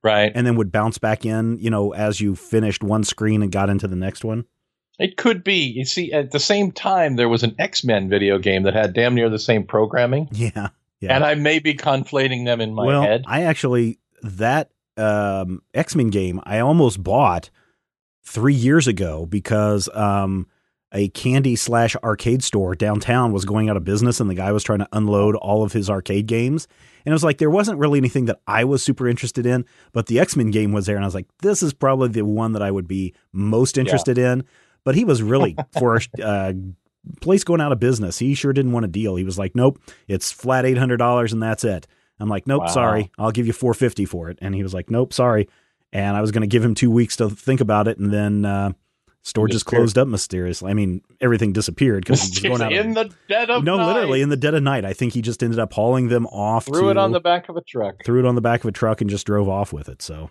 right. 0.03 0.31
and 0.33 0.45
then 0.45 0.55
would 0.55 0.71
bounce 0.71 0.97
back 0.97 1.25
in. 1.25 1.57
You 1.59 1.69
know, 1.69 1.93
as 1.93 2.21
you 2.21 2.35
finished 2.35 2.83
one 2.83 3.03
screen 3.03 3.41
and 3.41 3.51
got 3.51 3.69
into 3.69 3.87
the 3.87 3.95
next 3.95 4.23
one. 4.23 4.45
It 4.97 5.15
could 5.15 5.43
be. 5.43 5.59
You 5.59 5.85
see, 5.85 6.11
at 6.11 6.31
the 6.31 6.39
same 6.39 6.71
time, 6.71 7.15
there 7.15 7.29
was 7.29 7.43
an 7.43 7.55
X 7.57 7.83
Men 7.83 8.09
video 8.09 8.37
game 8.37 8.63
that 8.63 8.73
had 8.73 8.93
damn 8.93 9.15
near 9.15 9.29
the 9.29 9.39
same 9.39 9.63
programming, 9.63 10.27
Yeah, 10.31 10.69
yeah. 10.99 11.15
and 11.15 11.23
I 11.23 11.35
may 11.35 11.59
be 11.59 11.73
conflating 11.73 12.45
them 12.45 12.59
in 12.59 12.73
my 12.73 12.85
well, 12.85 13.01
head. 13.01 13.23
I 13.25 13.43
actually 13.43 13.99
that 14.23 14.71
um, 14.97 15.61
X 15.73 15.95
Men 15.95 16.09
game 16.09 16.41
I 16.43 16.59
almost 16.59 17.01
bought 17.01 17.49
three 18.25 18.53
years 18.53 18.87
ago 18.87 19.25
because 19.25 19.87
um, 19.93 20.47
a 20.91 21.09
candy 21.09 21.55
slash 21.55 21.95
arcade 22.03 22.43
store 22.43 22.73
downtown 22.75 23.31
was 23.31 23.45
going 23.45 23.69
out 23.69 23.77
of 23.77 23.83
business, 23.83 24.19
and 24.19 24.29
the 24.29 24.33
guy 24.35 24.51
was 24.51 24.63
trying 24.63 24.79
to 24.79 24.87
unload 24.91 25.35
all 25.35 25.63
of 25.63 25.71
his 25.73 25.89
arcade 25.89 26.25
games. 26.25 26.67
And 27.05 27.11
it 27.11 27.15
was 27.15 27.23
like 27.23 27.37
there 27.37 27.49
wasn't 27.49 27.79
really 27.79 27.97
anything 27.99 28.25
that 28.25 28.39
I 28.47 28.63
was 28.63 28.83
super 28.83 29.07
interested 29.07 29.45
in, 29.45 29.65
but 29.93 30.07
the 30.07 30.19
X 30.19 30.35
Men 30.35 30.51
game 30.51 30.71
was 30.71 30.85
there, 30.87 30.95
and 30.95 31.05
I 31.05 31.07
was 31.07 31.15
like, 31.15 31.27
this 31.41 31.61
is 31.63 31.73
probably 31.73 32.09
the 32.09 32.25
one 32.25 32.53
that 32.53 32.61
I 32.61 32.71
would 32.71 32.87
be 32.87 33.13
most 33.31 33.77
interested 33.77 34.17
in. 34.17 34.43
But 34.83 34.95
he 34.95 35.05
was 35.05 35.21
really 35.21 35.55
for 35.77 35.97
a 36.19 36.25
uh, 36.25 36.53
place 37.21 37.43
going 37.43 37.61
out 37.61 37.71
of 37.71 37.79
business. 37.79 38.17
He 38.19 38.33
sure 38.33 38.53
didn't 38.53 38.71
want 38.71 38.85
a 38.85 38.89
deal. 38.89 39.15
He 39.15 39.23
was 39.23 39.37
like, 39.37 39.55
nope, 39.55 39.79
it's 40.07 40.31
flat 40.31 40.65
eight 40.65 40.77
hundred 40.77 40.97
dollars, 40.97 41.33
and 41.33 41.41
that's 41.41 41.63
it. 41.63 41.85
I'm 42.19 42.29
like, 42.29 42.47
nope, 42.47 42.61
Wow. 42.61 42.67
sorry, 42.67 43.11
I'll 43.17 43.31
give 43.31 43.47
you 43.47 43.53
four 43.53 43.73
fifty 43.73 44.05
for 44.05 44.29
it. 44.29 44.39
And 44.41 44.53
he 44.55 44.63
was 44.63 44.73
like, 44.73 44.89
nope, 44.89 45.13
sorry. 45.13 45.47
And 45.93 46.17
I 46.17 46.21
was 46.21 46.31
going 46.31 46.41
to 46.41 46.47
give 46.47 46.63
him 46.63 46.75
two 46.75 46.91
weeks 46.91 47.15
to 47.17 47.29
think 47.29 47.61
about 47.61 47.87
it, 47.87 47.97
and 47.97 48.11
then 48.11 48.43
uh, 48.45 48.71
store 49.23 49.47
just 49.47 49.65
closed 49.65 49.97
up 49.97 50.07
mysteriously. 50.07 50.71
I 50.71 50.73
mean, 50.73 51.01
everything 51.21 51.53
disappeared 51.53 52.03
because 52.05 52.21
he 52.23 52.49
was 52.49 52.59
going 52.59 52.61
out. 52.73 52.73
in 52.73 52.97
of, 52.97 53.09
the 53.09 53.15
dead 53.27 53.49
of 53.49 53.63
no, 53.63 53.77
night. 53.77 53.93
literally 53.93 54.21
in 54.21 54.29
the 54.29 54.37
dead 54.37 54.53
of 54.53 54.63
night. 54.63 54.85
I 54.85 54.93
think 54.93 55.13
he 55.13 55.21
just 55.21 55.43
ended 55.43 55.59
up 55.59 55.73
hauling 55.73 56.07
them 56.09 56.25
off. 56.27 56.65
threw 56.65 56.81
to, 56.83 56.89
it 56.89 56.97
on 56.97 57.11
the 57.11 57.19
back 57.19 57.49
of 57.49 57.57
a 57.57 57.61
truck 57.61 58.03
threw 58.05 58.19
it 58.19 58.25
on 58.25 58.35
the 58.35 58.41
back 58.41 58.63
of 58.63 58.67
a 58.69 58.71
truck 58.71 59.01
and 59.01 59.09
just 59.09 59.25
drove 59.25 59.49
off 59.49 59.71
with 59.73 59.89
it. 59.89 60.01
So 60.01 60.29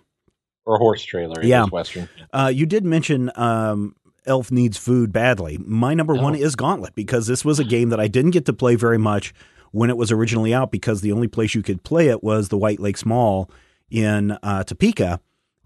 or 0.65 0.75
a 0.75 0.79
horse 0.79 1.03
trailer. 1.03 1.43
Yeah. 1.43 1.65
Western. 1.65 2.09
Uh, 2.33 2.51
you 2.53 2.65
did 2.65 2.83
mention 2.85 3.31
um, 3.35 3.95
Elf 4.25 4.51
needs 4.51 4.77
food 4.77 5.11
badly. 5.11 5.57
My 5.59 5.93
number 5.93 6.13
one 6.13 6.35
Oh. 6.35 6.39
is 6.39 6.55
Gauntlet 6.55 6.93
because 6.95 7.25
this 7.27 7.43
was 7.45 7.59
a 7.59 7.63
game 7.63 7.89
that 7.89 7.99
I 7.99 8.07
didn't 8.07 8.31
get 8.31 8.45
to 8.45 8.53
play 8.53 8.75
very 8.75 8.97
much 8.99 9.33
when 9.71 9.89
it 9.89 9.97
was 9.97 10.11
originally 10.11 10.53
out 10.53 10.71
because 10.71 11.01
the 11.01 11.11
only 11.11 11.27
place 11.27 11.55
you 11.55 11.63
could 11.63 11.83
play 11.83 12.07
it 12.09 12.23
was 12.23 12.49
the 12.49 12.57
White 12.57 12.79
Lakes 12.79 13.05
Mall 13.05 13.49
in 13.89 14.31
uh, 14.43 14.63
Topeka. 14.63 15.19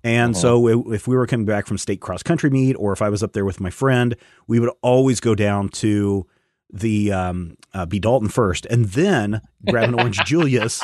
And 0.03 0.33
Uh-huh. 0.35 0.41
so 0.41 0.91
if 0.93 1.07
we 1.07 1.15
were 1.15 1.25
coming 1.27 1.45
back 1.45 1.65
from 1.65 1.77
state 1.77 2.01
cross 2.01 2.23
country 2.23 2.49
meet 2.49 2.73
or 2.75 2.91
if 2.93 3.01
I 3.01 3.09
was 3.09 3.23
up 3.23 3.33
there 3.33 3.45
with 3.45 3.59
my 3.61 3.69
friend, 3.69 4.15
we 4.47 4.59
would 4.59 4.71
always 4.81 5.19
go 5.19 5.33
down 5.35 5.69
to 5.69 6.25
the 6.71 7.11
um, 7.11 7.55
uh, 7.73 7.85
B 7.85 7.99
Dalton 7.99 8.29
first 8.29 8.65
and 8.65 8.85
then 8.85 9.41
grab 9.69 9.87
an 9.89 9.95
Orange 9.95 10.19
Julius 10.25 10.81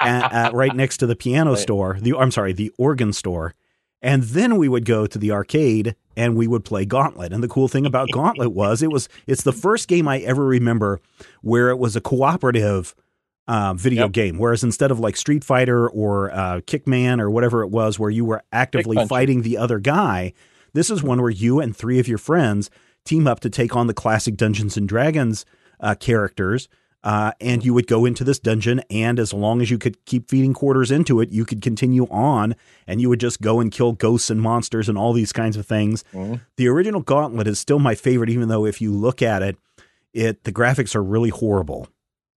at, 0.00 0.32
at 0.32 0.54
right 0.54 0.74
next 0.74 0.98
to 0.98 1.06
the 1.06 1.16
piano 1.16 1.50
Right. 1.52 1.58
store. 1.58 1.98
The 2.00 2.14
I'm 2.16 2.30
sorry, 2.30 2.52
the 2.52 2.72
organ 2.78 3.12
store. 3.12 3.54
And 4.02 4.22
then 4.22 4.56
we 4.56 4.68
would 4.68 4.84
go 4.84 5.06
to 5.06 5.18
the 5.18 5.32
arcade 5.32 5.96
and 6.16 6.36
we 6.36 6.46
would 6.46 6.64
play 6.64 6.84
Gauntlet. 6.84 7.32
And 7.32 7.42
the 7.42 7.48
cool 7.48 7.66
thing 7.66 7.84
about 7.86 8.10
Gauntlet 8.12 8.52
was 8.52 8.82
it 8.82 8.92
was 8.92 9.08
it's 9.26 9.42
the 9.42 9.52
first 9.52 9.88
game 9.88 10.06
I 10.06 10.18
ever 10.20 10.44
remember 10.46 11.00
where 11.42 11.70
it 11.70 11.78
was 11.78 11.96
a 11.96 12.00
cooperative 12.00 12.94
uh, 13.48 13.74
video 13.74 14.04
Yep. 14.04 14.12
game. 14.12 14.38
Whereas 14.38 14.64
instead 14.64 14.90
of 14.90 14.98
like 14.98 15.16
Street 15.16 15.44
Fighter 15.44 15.88
or 15.88 16.30
uh, 16.32 16.60
Kickman 16.66 17.20
or 17.20 17.30
whatever 17.30 17.62
it 17.62 17.68
was, 17.68 17.98
where 17.98 18.10
you 18.10 18.24
were 18.24 18.42
actively 18.52 19.04
fighting 19.06 19.42
the 19.42 19.56
other 19.58 19.78
guy, 19.78 20.32
this 20.72 20.90
is 20.90 21.02
one 21.02 21.20
where 21.20 21.30
you 21.30 21.60
and 21.60 21.76
three 21.76 21.98
of 21.98 22.08
your 22.08 22.18
friends 22.18 22.70
team 23.04 23.26
up 23.26 23.40
to 23.40 23.48
take 23.50 23.76
on 23.76 23.86
the 23.86 23.94
classic 23.94 24.36
Dungeons 24.36 24.76
and 24.76 24.88
Dragons 24.88 25.44
uh, 25.80 25.94
characters. 25.94 26.68
Uh, 27.04 27.30
and 27.40 27.64
you 27.64 27.72
would 27.72 27.86
go 27.86 28.04
into 28.04 28.24
this 28.24 28.40
dungeon, 28.40 28.80
and 28.90 29.20
as 29.20 29.32
long 29.32 29.62
as 29.62 29.70
you 29.70 29.78
could 29.78 30.04
keep 30.06 30.28
feeding 30.28 30.52
quarters 30.52 30.90
into 30.90 31.20
it, 31.20 31.30
you 31.30 31.44
could 31.44 31.62
continue 31.62 32.04
on, 32.10 32.56
and 32.88 33.00
you 33.00 33.08
would 33.08 33.20
just 33.20 33.40
go 33.40 33.60
and 33.60 33.70
kill 33.70 33.92
ghosts 33.92 34.28
and 34.28 34.40
monsters 34.42 34.88
and 34.88 34.98
all 34.98 35.12
these 35.12 35.32
kinds 35.32 35.56
of 35.56 35.64
things. 35.66 36.02
Mhm. 36.12 36.40
The 36.56 36.66
original 36.66 37.00
Gauntlet 37.02 37.46
is 37.46 37.60
still 37.60 37.78
my 37.78 37.94
favorite, 37.94 38.28
even 38.30 38.48
though 38.48 38.66
if 38.66 38.80
you 38.80 38.90
look 38.90 39.22
at 39.22 39.40
it, 39.40 39.56
it 40.12 40.42
the 40.42 40.50
graphics 40.50 40.96
are 40.96 41.02
really 41.02 41.28
horrible 41.30 41.86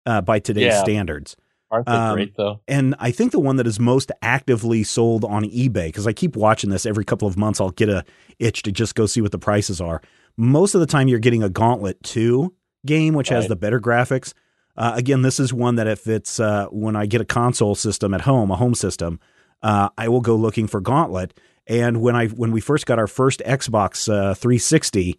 uh, 0.09 0.21
by 0.23 0.39
today's 0.39 0.73
Yeah. 0.73 0.81
standards. 0.83 1.37
Aren't 1.71 1.87
they 1.87 1.93
Um, 1.93 2.15
great 2.15 2.35
though? 2.37 2.61
And 2.67 2.95
I 2.99 3.11
think 3.11 3.33
the 3.33 3.39
one 3.41 3.57
that 3.57 3.67
is 3.67 3.79
most 3.79 4.11
actively 4.23 4.83
sold 4.85 5.25
on 5.25 5.45
eBay, 5.45 5.87
because 5.89 6.07
I 6.07 6.13
keep 6.15 6.35
watching 6.35 6.71
this 6.71 6.87
every 6.87 7.05
couple 7.05 7.29
of 7.29 7.37
months, 7.37 7.61
I'll 7.61 7.71
get 7.71 7.91
a 7.91 8.05
itch 8.39 8.63
to 8.63 8.73
just 8.73 8.95
go 8.95 9.05
see 9.07 9.21
what 9.21 9.33
the 9.33 9.39
prices 9.39 9.81
are. 9.81 10.01
Most 10.39 10.75
of 10.75 10.81
the 10.81 10.87
time, 10.87 11.09
you're 11.09 11.19
getting 11.19 11.43
a 11.43 11.49
Gauntlet 11.51 12.03
2 12.05 12.55
game, 12.87 13.13
which 13.15 13.29
has 13.29 13.49
the 13.49 13.57
better 13.57 13.81
graphics. 13.81 14.33
Uh, 14.77 14.93
again, 14.95 15.23
this 15.23 15.39
is 15.41 15.53
one 15.53 15.75
that 15.75 15.87
if 15.89 16.07
it's 16.07 16.39
uh, 16.41 16.67
when 16.71 16.97
I 16.97 17.05
get 17.07 17.21
a 17.21 17.25
console 17.27 17.75
system 17.75 18.15
at 18.15 18.23
home, 18.23 18.51
a 18.51 18.57
home 18.57 18.75
system, 18.75 19.19
uh, 19.63 19.89
I 19.99 20.09
will 20.09 20.21
go 20.23 20.37
looking 20.37 20.69
for 20.69 20.81
Gauntlet. 20.81 21.39
And 21.67 22.01
when 22.01 22.17
I 22.17 22.29
when 22.29 22.51
we 22.53 22.61
first 22.63 22.87
got 22.87 22.99
our 22.99 23.09
first 23.09 23.43
Xbox 23.45 24.09
uh, 24.09 24.33
360, 24.35 25.19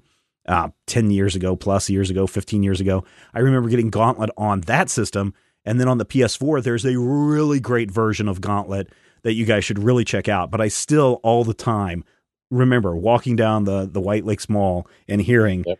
uh, 0.49 0.69
10 0.87 1.11
years 1.11 1.35
ago, 1.35 1.55
plus 1.55 1.89
years 1.89 2.09
ago, 2.09 2.27
15 2.27 2.61
years 2.63 2.81
ago, 2.81 3.05
I 3.33 3.39
remember 3.39 3.69
getting 3.69 3.89
Gauntlet 3.89 4.31
on 4.37 4.61
that 4.61 4.89
system. 4.89 5.33
And 5.63 5.79
then 5.79 5.87
on 5.87 5.97
the 5.99 6.05
PS4, 6.05 6.61
there's 6.63 6.85
a 6.85 6.97
really 6.99 7.59
great 7.61 7.89
version 7.91 8.27
of 8.27 8.41
Gauntlet 8.41 8.89
that 9.23 9.33
you 9.33 9.45
guys 9.45 9.63
should 9.63 9.79
really 9.79 10.03
check 10.03 10.27
out. 10.27 10.49
But 10.51 10.59
I 10.61 10.67
still, 10.69 11.19
all 11.23 11.43
the 11.43 11.53
time, 11.53 12.03
remember 12.49 12.95
walking 12.95 13.35
down 13.35 13.65
the, 13.65 13.85
the 13.89 14.01
White 14.01 14.25
Lakes 14.25 14.49
Mall 14.49 14.87
and 15.07 15.21
hearing 15.21 15.63
Yep. 15.67 15.77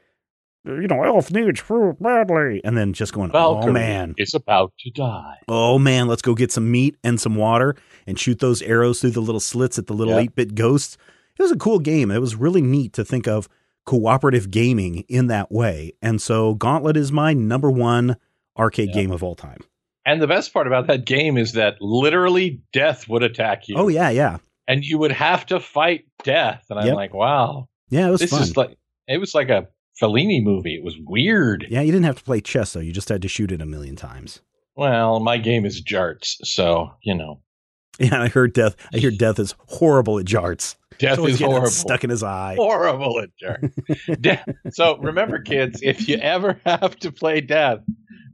you 0.65 0.87
know, 0.87 1.01
Elf 1.03 1.31
needs 1.31 1.59
fruit 1.61 1.97
badly, 1.99 2.61
and 2.63 2.77
then 2.77 2.93
just 2.93 3.13
going, 3.13 3.31
oh 3.33 3.71
man, 3.71 4.13
is 4.17 4.35
about 4.35 4.73
to 4.81 4.91
die. 4.91 5.37
oh 5.47 5.79
man, 5.79 6.07
let's 6.07 6.21
go 6.21 6.35
get 6.35 6.51
some 6.51 6.69
meat 6.69 6.95
and 7.03 7.19
some 7.19 7.35
water 7.35 7.75
and 8.05 8.19
shoot 8.19 8.39
those 8.39 8.61
arrows 8.61 8.99
through 9.01 9.11
the 9.11 9.21
little 9.21 9.39
slits 9.39 9.79
at 9.79 9.87
the 9.87 9.93
little 9.93 10.13
Yeah. 10.15 10.19
eight 10.19 10.35
bit 10.35 10.53
ghosts. 10.53 10.97
It 11.39 11.41
was 11.41 11.51
a 11.53 11.57
cool 11.57 11.79
game. 11.79 12.11
It 12.11 12.19
was 12.19 12.35
really 12.35 12.61
neat 12.61 12.91
to 12.93 13.05
think 13.05 13.25
of 13.27 13.47
cooperative 13.85 14.51
gaming 14.51 15.05
in 15.07 15.27
that 15.27 15.51
way, 15.51 15.93
and 16.01 16.21
so 16.21 16.53
Gauntlet 16.55 16.97
is 16.97 17.11
my 17.11 17.33
number 17.33 17.69
one 17.71 18.17
arcade 18.57 18.89
Yeah. 18.89 18.95
game 19.01 19.11
of 19.11 19.23
all 19.23 19.35
time. 19.35 19.59
And 20.05 20.21
the 20.21 20.27
best 20.27 20.53
part 20.53 20.67
about 20.67 20.87
that 20.87 21.05
game 21.05 21.37
is 21.37 21.53
that 21.53 21.75
literally 21.81 22.61
death 22.73 23.07
would 23.09 23.23
attack 23.23 23.67
you. 23.67 23.75
Oh 23.77 23.87
yeah, 23.87 24.09
yeah, 24.09 24.37
And 24.67 24.83
you 24.83 24.97
would 24.97 25.11
have 25.11 25.45
to 25.47 25.59
fight 25.59 26.05
death. 26.23 26.65
And 26.69 26.79
I'm 26.79 26.87
Yep. 26.87 26.95
like, 26.95 27.13
wow, 27.13 27.67
yeah. 27.89 28.07
It 28.07 28.11
was 28.11 28.21
this 28.21 28.29
fun. 28.31 28.41
is 28.43 28.57
like, 28.57 28.77
it 29.07 29.17
was 29.19 29.33
like 29.35 29.49
a 29.49 29.67
Fellini 30.01 30.41
movie. 30.43 30.75
It 30.75 30.83
was 30.83 30.95
weird. 31.05 31.65
yeah, 31.69 31.81
you 31.81 31.91
didn't 31.91 32.05
have 32.05 32.17
to 32.17 32.23
play 32.23 32.41
chess 32.41 32.73
though. 32.73 32.79
You 32.79 32.91
just 32.93 33.09
had 33.09 33.21
to 33.23 33.27
shoot 33.27 33.51
it 33.51 33.61
a 33.61 33.65
million 33.65 33.95
times. 33.95 34.41
Well, 34.75 35.19
my 35.19 35.37
game 35.37 35.65
is 35.65 35.83
Jarts. 35.83 36.37
So, 36.43 36.91
you 37.03 37.13
know, 37.15 37.41
Yeah, 37.99 38.21
I 38.21 38.29
heard 38.29 38.53
death. 38.53 38.75
I 38.93 38.97
hear 38.97 39.11
death 39.11 39.39
is 39.39 39.55
horrible 39.67 40.17
at 40.19 40.25
jarts. 40.25 40.75
death 41.15 41.19
is 41.19 41.39
horrible. 41.39 41.67
stuck 41.67 42.03
in 42.03 42.09
his 42.09 42.23
eye. 42.23 42.55
horrible 42.57 43.21
at. 43.21 43.29
De- 44.21 44.43
so 44.71 44.97
remember, 44.97 45.39
kids, 45.41 45.81
if 45.81 46.07
you 46.07 46.17
ever 46.17 46.59
have 46.65 46.95
to 46.99 47.11
play 47.11 47.41
death, 47.41 47.79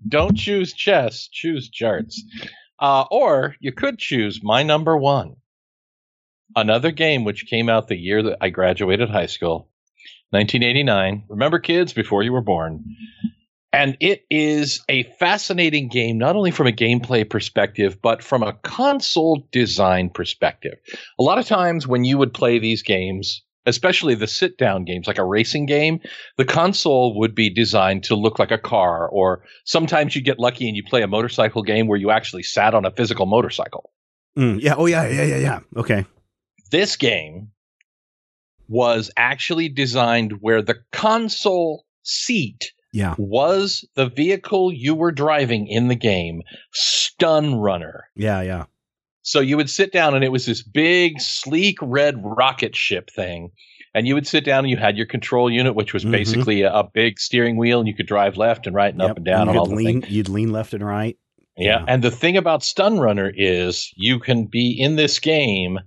don't 0.08 0.36
choose 0.38 0.74
chess, 0.74 1.28
choose 1.32 1.70
Jarts. 1.70 2.16
Uh, 2.80 3.06
or 3.10 3.56
you 3.60 3.72
could 3.72 3.98
choose 3.98 4.42
my 4.44 4.64
number 4.64 4.98
one. 4.98 5.36
Another 6.56 6.92
game 6.92 7.24
which 7.24 7.48
came 7.48 7.70
out 7.70 7.88
the 7.88 7.98
year 7.98 8.22
that 8.24 8.38
I 8.42 8.50
graduated 8.50 9.10
high 9.10 9.26
school, 9.26 9.70
1989. 10.32 11.24
Remember, 11.30 11.60
kids, 11.60 11.94
before 11.94 12.24
you 12.24 12.32
were 12.34 12.42
born. 12.42 12.84
And 13.76 13.98
it 14.00 14.24
is 14.30 14.84
a 14.88 15.04
fascinating 15.20 15.90
game, 15.90 16.18
not 16.18 16.38
only 16.38 16.52
from 16.52 16.68
a 16.68 16.72
gameplay 16.72 17.30
perspective, 17.30 18.02
but 18.02 18.24
from 18.24 18.42
a 18.42 18.54
console 18.54 19.46
design 19.52 20.10
perspective. 20.10 20.80
A 21.20 21.24
lot 21.24 21.40
of 21.40 21.46
times 21.46 21.86
when 21.86 22.06
you 22.06 22.18
would 22.18 22.34
play 22.34 22.58
these 22.58 22.84
games, 22.84 23.44
especially 23.66 24.16
the 24.16 24.28
sit 24.28 24.58
down 24.58 24.86
games, 24.86 25.08
like 25.08 25.18
a 25.18 25.26
racing 25.26 25.66
game, 25.66 26.00
the 26.38 26.46
console 26.46 27.20
would 27.20 27.36
be 27.36 27.50
designed 27.50 28.06
to 28.06 28.16
look 28.16 28.40
like 28.40 28.52
a 28.52 28.58
car, 28.58 29.10
or 29.10 29.44
sometimes 29.66 30.16
you 30.16 30.22
get 30.22 30.40
lucky 30.40 30.70
and 30.70 30.78
you 30.78 30.84
play 30.84 31.02
a 31.02 31.08
motorcycle 31.08 31.62
game 31.62 31.88
where 31.88 32.00
you 32.00 32.12
actually 32.12 32.44
sat 32.44 32.74
on 32.74 32.86
a 32.86 32.92
physical 32.92 33.26
motorcycle. 33.26 33.92
Mm, 34.38 34.62
yeah. 34.62 34.76
Oh 34.78 34.86
yeah. 34.86 35.06
Yeah. 35.10 35.24
Yeah. 35.24 35.38
Yeah. 35.38 35.60
Okay. 35.76 36.06
This 36.72 36.96
game 36.96 37.50
was 38.70 39.12
actually 39.18 39.68
designed 39.68 40.34
where 40.40 40.62
the 40.62 40.78
console 40.94 41.86
seat 42.04 42.72
Yeah. 42.96 43.14
was 43.18 43.84
the 43.96 44.08
vehicle 44.10 44.72
you 44.74 44.96
were 44.96 45.12
driving 45.12 45.68
in 45.68 45.88
the 45.90 45.96
game, 45.96 46.42
Stun 46.72 47.56
Runner. 47.56 48.06
Yeah. 48.16 48.42
Yeah. 48.42 48.66
So 49.22 49.40
you 49.40 49.58
would 49.58 49.70
sit 49.70 49.92
down 49.92 50.14
and 50.16 50.24
it 50.24 50.32
was 50.32 50.46
this 50.46 50.62
big, 50.64 51.20
sleek 51.20 51.78
red 51.82 52.16
rocket 52.24 52.76
ship 52.76 53.10
thing. 53.10 53.52
And 53.94 54.06
you 54.08 54.14
would 54.14 54.28
sit 54.28 54.44
down 54.46 54.60
and 54.66 54.70
you 54.70 54.78
had 54.78 54.98
your 54.98 55.06
control 55.06 55.50
unit, 55.50 55.74
which 55.74 55.94
was 55.94 56.04
Mhm. 56.06 56.12
basically 56.12 56.62
a, 56.64 56.72
a 56.74 56.84
big 56.94 57.18
steering 57.18 57.56
wheel, 57.58 57.80
and 57.80 57.88
you 57.88 57.96
could 57.96 58.08
drive 58.08 58.36
left 58.38 58.68
and 58.68 58.76
right 58.76 58.94
and 58.94 59.02
Yep. 59.02 59.10
up 59.12 59.18
and 59.18 59.26
down 59.26 59.48
and 59.48 59.54
you 59.56 59.60
all 59.60 59.66
lean. 59.68 60.02
things. 60.02 60.14
You'd 60.14 60.30
lean 60.30 60.52
left 60.52 60.74
and 60.74 60.86
right. 60.86 61.18
Yeah. 61.58 61.80
Yeah. 61.80 61.86
And 61.88 62.04
the 62.04 62.12
thing 62.12 62.36
about 62.38 62.64
Stun 62.64 63.00
Runner 63.00 63.32
is 63.36 63.92
you 63.96 64.20
can 64.20 64.46
be 64.46 64.72
in 64.80 64.96
this 64.98 65.20
game, 65.20 65.80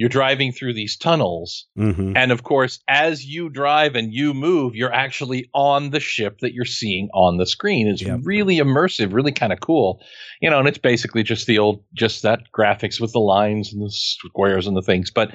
you're 0.00 0.08
driving 0.08 0.50
through 0.50 0.72
these 0.72 0.96
tunnels. 0.96 1.66
Mm-hmm. 1.78 2.16
And 2.16 2.32
of 2.32 2.42
course, 2.42 2.80
as 2.88 3.22
you 3.26 3.50
drive 3.50 3.96
and 3.96 4.14
you 4.14 4.32
move, 4.32 4.74
you're 4.74 4.90
actually 4.94 5.50
on 5.52 5.90
the 5.90 6.00
ship 6.00 6.38
that 6.40 6.54
you're 6.54 6.64
seeing 6.64 7.10
on 7.12 7.36
the 7.36 7.44
screen. 7.44 7.86
It's 7.86 8.00
Yep. 8.00 8.20
really 8.22 8.56
immersive, 8.56 9.12
really 9.12 9.30
kind 9.32 9.52
of 9.52 9.60
cool. 9.60 10.00
You 10.40 10.48
know, 10.48 10.58
and 10.58 10.66
it's 10.66 10.78
basically 10.78 11.22
just 11.22 11.46
the 11.46 11.58
old, 11.58 11.84
just 11.92 12.22
that 12.22 12.44
graphics 12.50 12.98
with 12.98 13.12
the 13.12 13.18
lines 13.20 13.74
and 13.74 13.82
the 13.82 13.90
squares 13.90 14.66
and 14.66 14.74
the 14.74 14.80
things. 14.80 15.10
But 15.10 15.32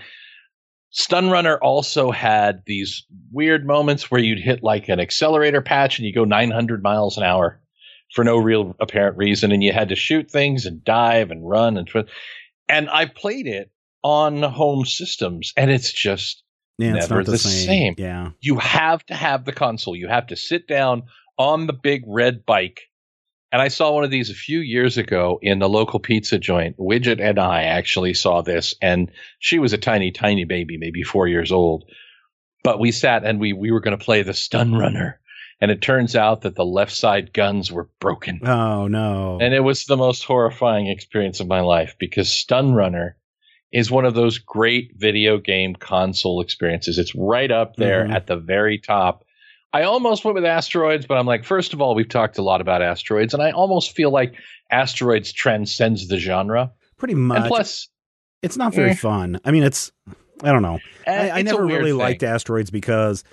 Stun 0.89 1.29
Runner 1.29 1.59
also 1.59 2.09
had 2.09 2.63
these 2.65 3.05
weird 3.31 3.67
moments 3.67 4.09
where 4.09 4.19
you'd 4.19 4.39
hit 4.39 4.63
like 4.63 4.89
an 4.89 4.99
accelerator 4.99 5.61
patch 5.61 5.99
and 5.99 6.07
you 6.07 6.11
go 6.15 6.23
900 6.23 6.81
miles 6.81 7.17
an 7.19 7.23
hour 7.23 7.61
for 8.15 8.23
no 8.23 8.37
real 8.37 8.75
apparent 8.79 9.15
reason. 9.15 9.51
And 9.51 9.61
you 9.61 9.73
had 9.73 9.89
to 9.89 9.95
shoot 9.95 10.31
things 10.31 10.65
and 10.65 10.83
dive 10.83 11.29
and 11.29 11.47
run 11.47 11.77
and, 11.77 11.87
tw- 11.87 12.09
and 12.67 12.89
I 12.89 13.05
played 13.05 13.45
it 13.45 13.69
on 14.05 14.43
home 14.43 14.85
systems 14.85 15.51
and 15.57 15.71
it's 15.71 15.91
just, 15.91 16.43
Yeah. 16.77 16.95
It's 16.95 17.09
Never 17.09 17.21
not 17.21 17.25
the, 17.25 17.31
the 17.31 17.37
same. 17.39 17.65
same. 17.65 17.95
Yeah. 17.97 18.29
you 18.39 18.59
have 18.59 19.03
to 19.07 19.15
have 19.15 19.45
the 19.45 19.51
console. 19.51 19.95
You 19.95 20.07
have 20.07 20.27
to 20.27 20.35
sit 20.35 20.67
down 20.67 21.03
on 21.39 21.65
the 21.65 21.73
big 21.73 22.03
red 22.05 22.45
bike. 22.45 22.81
And 23.51 23.61
I 23.61 23.69
saw 23.69 23.91
one 23.93 24.03
of 24.03 24.11
these 24.11 24.29
a 24.29 24.33
few 24.35 24.59
years 24.59 24.97
ago 24.97 25.39
in 25.41 25.57
the 25.59 25.67
local 25.69 25.99
pizza 25.99 26.37
joint. 26.37 26.77
Widget 26.77 27.19
and 27.19 27.39
I 27.39 27.63
actually 27.63 28.13
saw 28.13 28.41
this, 28.41 28.75
and 28.81 29.09
she 29.39 29.57
was 29.59 29.73
a 29.73 29.77
tiny, 29.77 30.11
tiny 30.11 30.43
baby, 30.45 30.77
maybe 30.77 31.01
four 31.03 31.27
years 31.27 31.51
old. 31.51 31.85
But 32.63 32.79
we 32.79 32.91
sat 32.91 33.23
and 33.23 33.39
we 33.39 33.53
we 33.53 33.71
were 33.71 33.79
going 33.79 33.97
to 33.97 34.03
play 34.05 34.23
the 34.23 34.33
Stun 34.33 34.73
Runner, 34.75 35.19
and 35.61 35.71
it 35.71 35.81
turns 35.81 36.15
out 36.15 36.41
that 36.41 36.55
the 36.55 36.65
left 36.65 36.91
side 36.91 37.31
guns 37.33 37.71
were 37.71 37.89
broken. 38.01 38.41
Oh 38.45 38.87
no. 38.87 39.37
And 39.41 39.53
it 39.53 39.61
was 39.63 39.85
the 39.85 39.97
most 39.97 40.25
horrifying 40.25 40.87
experience 40.87 41.39
of 41.39 41.47
my 41.47 41.61
life 41.61 41.95
because 41.97 42.29
Stun 42.29 42.73
Runner 42.73 43.15
is 43.71 43.91
one 43.91 44.05
of 44.05 44.13
those 44.13 44.37
great 44.37 44.91
video 44.95 45.37
game 45.37 45.75
console 45.75 46.41
experiences. 46.41 46.97
It's 46.97 47.13
right 47.15 47.51
up 47.51 47.75
there 47.75 48.05
Mhm. 48.05 48.13
at 48.15 48.27
the 48.27 48.37
very 48.37 48.77
top. 48.79 49.23
I 49.73 49.83
almost 49.83 50.23
went 50.23 50.35
with 50.35 50.45
Asteroids, 50.45 51.05
but 51.05 51.17
I'm 51.17 51.25
like, 51.25 51.43
first 51.43 51.73
of 51.73 51.81
all, 51.81 51.95
we've 51.95 52.07
talked 52.07 52.37
a 52.37 52.41
lot 52.41 52.61
about 52.61 52.81
Asteroids, 52.81 53.33
and 53.33 53.43
I 53.43 53.51
almost 53.51 53.93
feel 53.93 54.09
like 54.11 54.35
Asteroids 54.71 55.33
transcends 55.33 56.07
the 56.07 56.17
genre. 56.17 56.71
Pretty 56.97 57.15
much. 57.15 57.39
and 57.39 57.47
plus, 57.47 57.89
it's 58.41 58.55
not 58.55 58.73
very 58.73 58.91
eh. 58.91 58.95
fun. 58.95 59.39
I 59.43 59.51
mean, 59.51 59.63
it's. 59.63 59.91
I 60.43 60.51
don't 60.53 60.61
know. 60.61 60.79
eh, 61.05 61.29
I, 61.33 61.39
I 61.39 61.41
never 61.41 61.65
really 61.65 61.91
thing. 61.91 61.97
liked 61.99 62.23
asteroids 62.23 62.69
because, 62.69 63.23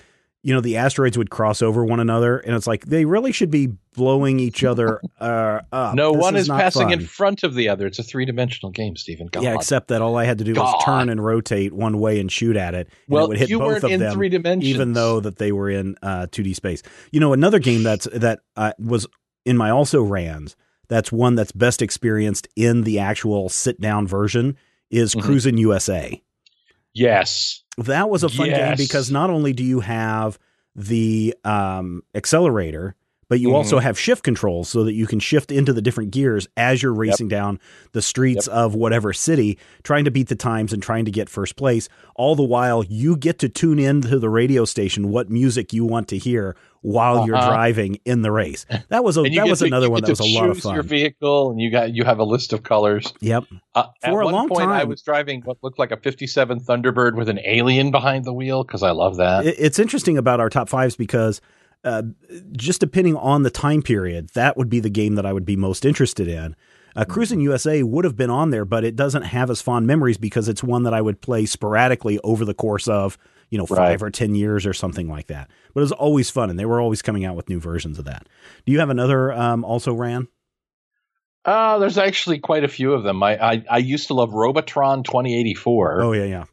you 0.43 0.53
know, 0.53 0.59
the 0.61 0.75
asteroids 0.77 1.17
would 1.17 1.29
cross 1.29 1.61
over 1.61 1.85
one 1.85 1.99
another, 2.01 2.37
and 2.39 2.53
it's 2.55 2.67
like 2.67 2.85
they 2.85 3.05
really 3.05 3.31
should 3.31 3.49
be 3.49 3.69
blowing 3.95 4.39
each 4.39 4.63
other 4.63 5.01
uh, 5.21 5.61
up. 5.71 5.95
No 5.95 6.11
This 6.13 6.21
one 6.21 6.35
is 6.35 6.47
not 6.49 6.59
passing 6.59 6.89
fun. 6.89 6.93
in 6.99 7.05
front 7.05 7.43
of 7.43 7.55
the 7.55 7.69
other. 7.69 7.87
It's 7.87 7.97
a 7.99 8.03
three 8.03 8.25
dimensional 8.25 8.69
game, 8.71 8.95
Stephen. 8.97 9.29
Come 9.29 9.43
yeah, 9.43 9.51
on. 9.51 9.55
except 9.55 9.87
that 9.87 10.01
all 10.01 10.17
I 10.17 10.25
had 10.25 10.37
to 10.39 10.43
do 10.43 10.51
was 10.51 10.59
God. 10.59 10.81
turn 10.83 11.09
and 11.09 11.23
rotate 11.23 11.71
one 11.73 11.97
way 11.99 12.19
and 12.19 12.31
shoot 12.31 12.57
at 12.57 12.73
it. 12.75 12.87
And 12.87 13.13
well, 13.15 13.25
it 13.25 13.29
would 13.29 13.37
hit 13.37 13.49
you 13.49 13.59
both 13.59 13.67
weren't 13.67 13.83
of 13.85 13.91
in 13.91 13.99
them, 14.01 14.13
three 14.13 14.29
dimensions, 14.29 14.65
even 14.69 14.93
though 14.93 15.19
that 15.21 15.37
they 15.37 15.51
were 15.53 15.69
in 15.69 15.95
uh, 16.01 16.27
2D 16.29 16.55
space. 16.55 16.83
You 17.11 17.19
know, 17.21 17.31
another 17.33 17.59
game 17.59 17.83
that's 17.83 18.05
that 18.13 18.39
uh, 18.57 18.73
was 18.79 19.07
in 19.45 19.55
my 19.57 19.69
also 19.69 20.01
rans. 20.03 20.55
That's 20.89 21.11
one 21.11 21.35
that's 21.35 21.53
best 21.53 21.81
experienced 21.81 22.49
in 22.57 22.83
the 22.83 22.99
actual 22.99 23.47
sit 23.47 23.79
down 23.79 24.07
version 24.07 24.57
is 24.91 25.15
Mhm. 25.15 25.21
Cruisin' 25.23 25.57
USA. 25.57 26.21
Yes, 26.93 27.63
That 27.77 28.09
was 28.09 28.23
a 28.23 28.29
fun 28.29 28.49
game 28.49 28.75
because 28.77 29.11
not 29.11 29.29
only 29.29 29.53
do 29.53 29.63
you 29.63 29.79
have 29.79 30.37
the 30.75 31.35
um, 31.43 32.03
accelerator, 32.15 32.95
but 33.29 33.39
you 33.39 33.49
Mhm. 33.49 33.53
also 33.55 33.79
have 33.79 33.97
shift 33.99 34.23
controls 34.23 34.69
so 34.69 34.83
that 34.83 34.93
you 34.93 35.07
can 35.07 35.19
shift 35.19 35.51
into 35.51 35.73
the 35.73 35.81
different 35.81 36.11
gears 36.11 36.47
as 36.57 36.81
you're 36.83 36.93
racing 36.93 37.27
down 37.27 37.59
the 37.93 38.01
streets 38.01 38.47
of 38.47 38.75
whatever 38.75 39.13
city, 39.13 39.57
trying 39.83 40.05
to 40.05 40.11
beat 40.11 40.27
the 40.29 40.35
times 40.35 40.73
and 40.73 40.81
trying 40.83 41.05
to 41.05 41.11
get 41.11 41.29
first 41.29 41.55
place. 41.55 41.89
All 42.15 42.35
the 42.35 42.43
while, 42.43 42.83
you 42.83 43.15
get 43.17 43.39
to 43.39 43.49
tune 43.49 43.79
into 43.79 44.19
the 44.19 44.29
radio 44.29 44.65
station 44.65 45.09
what 45.09 45.29
music 45.29 45.73
you 45.73 45.83
want 45.85 46.07
to 46.09 46.17
hear 46.17 46.55
while 46.81 47.25
you're 47.25 47.37
Uh-huh. 47.37 47.47
driving 47.49 47.97
in 48.05 48.21
the 48.23 48.31
race. 48.31 48.65
That 48.89 49.03
was 49.05 49.17
a 49.17 49.23
that 49.23 49.47
was 49.47 49.59
to- 49.59 49.65
another 49.65 49.89
one 49.89 50.01
that 50.01 50.09
was 50.09 50.19
a 50.19 50.25
lot 50.25 50.49
of 50.49 50.55
choose 50.57 50.63
fun. 50.63 50.73
Your 50.73 50.83
vehicle, 50.83 51.51
and 51.51 51.59
you 51.61 51.71
got 51.71 51.93
you 51.95 52.03
have 52.03 52.19
a 52.19 52.23
list 52.25 52.51
of 52.53 52.63
colors. 52.63 53.13
Yep. 53.21 53.45
Uh, 53.73 53.85
at 54.03 54.11
For 54.11 54.21
a 54.21 54.25
one 54.25 54.33
long 54.33 54.49
point, 54.49 54.69
I 54.69 54.83
was 54.83 55.01
driving 55.01 55.41
what 55.45 55.57
looked 55.63 55.79
like 55.79 55.91
a 55.91 55.97
'57 55.97 56.59
Thunderbird 56.59 57.15
with 57.15 57.29
an 57.29 57.39
alien 57.45 57.89
behind 57.91 58.25
the 58.25 58.33
wheel 58.33 58.63
because 58.63 58.83
I 58.83 58.91
love 58.91 59.15
that. 59.17 59.45
It- 59.45 59.55
It's 59.57 59.79
interesting 59.79 60.17
about 60.17 60.39
our 60.41 60.49
top 60.49 60.67
fives 60.67 60.95
because 60.97 61.39
uh, 61.83 62.03
just 62.53 62.79
depending 62.79 63.15
on 63.15 63.43
the 63.43 63.49
time 63.49 63.81
period, 63.81 64.29
that 64.35 64.57
would 64.57 64.69
be 64.69 64.79
the 64.79 64.89
game 64.89 65.15
that 65.15 65.25
I 65.25 65.33
would 65.33 65.45
be 65.45 65.55
most 65.55 65.85
interested 65.85 66.27
in. 66.27 66.55
Uh, 66.95 67.03
Cruising 67.05 67.39
USA 67.39 67.81
would 67.81 68.05
have 68.05 68.15
been 68.15 68.29
on 68.29 68.51
there, 68.51 68.65
but 68.65 68.83
it 68.83 68.95
doesn't 68.95 69.23
have 69.23 69.49
as 69.49 69.61
fond 69.61 69.87
memories 69.87 70.17
because 70.17 70.47
it's 70.47 70.63
one 70.63 70.83
that 70.83 70.93
I 70.93 71.01
would 71.01 71.21
play 71.21 71.45
sporadically 71.47 72.19
over 72.23 72.45
the 72.45 72.53
course 72.53 72.87
of 72.87 73.17
you 73.49 73.57
know 73.57 73.65
five 73.65 74.01
Right. 74.01 74.07
or 74.07 74.09
ten 74.11 74.35
years 74.35 74.65
or 74.65 74.73
something 74.73 75.07
like 75.09 75.27
that. 75.27 75.49
But 75.73 75.81
it 75.81 75.83
was 75.83 75.91
always 75.91 76.29
fun, 76.29 76.49
and 76.51 76.59
they 76.59 76.65
were 76.65 76.79
always 76.79 77.01
coming 77.01 77.25
out 77.25 77.35
with 77.35 77.49
new 77.49 77.59
versions 77.59 77.97
of 77.97 78.05
that. 78.05 78.27
Do 78.65 78.71
you 78.71 78.79
have 78.79 78.89
another 78.91 79.31
um, 79.33 79.65
also 79.65 79.93
ran? 79.93 80.27
Uh, 81.45 81.77
there's 81.79 81.97
actually 81.97 82.39
quite 82.39 82.63
a 82.63 82.67
few 82.69 82.93
of 82.93 83.03
them. 83.03 83.21
I 83.23 83.37
I, 83.43 83.63
I 83.69 83.77
used 83.79 84.07
to 84.07 84.13
love 84.13 84.33
Robotron 84.33 85.03
2084, 85.03 86.01
Oh 86.01 86.11
yeah, 86.13 86.23
yeah. 86.25 86.43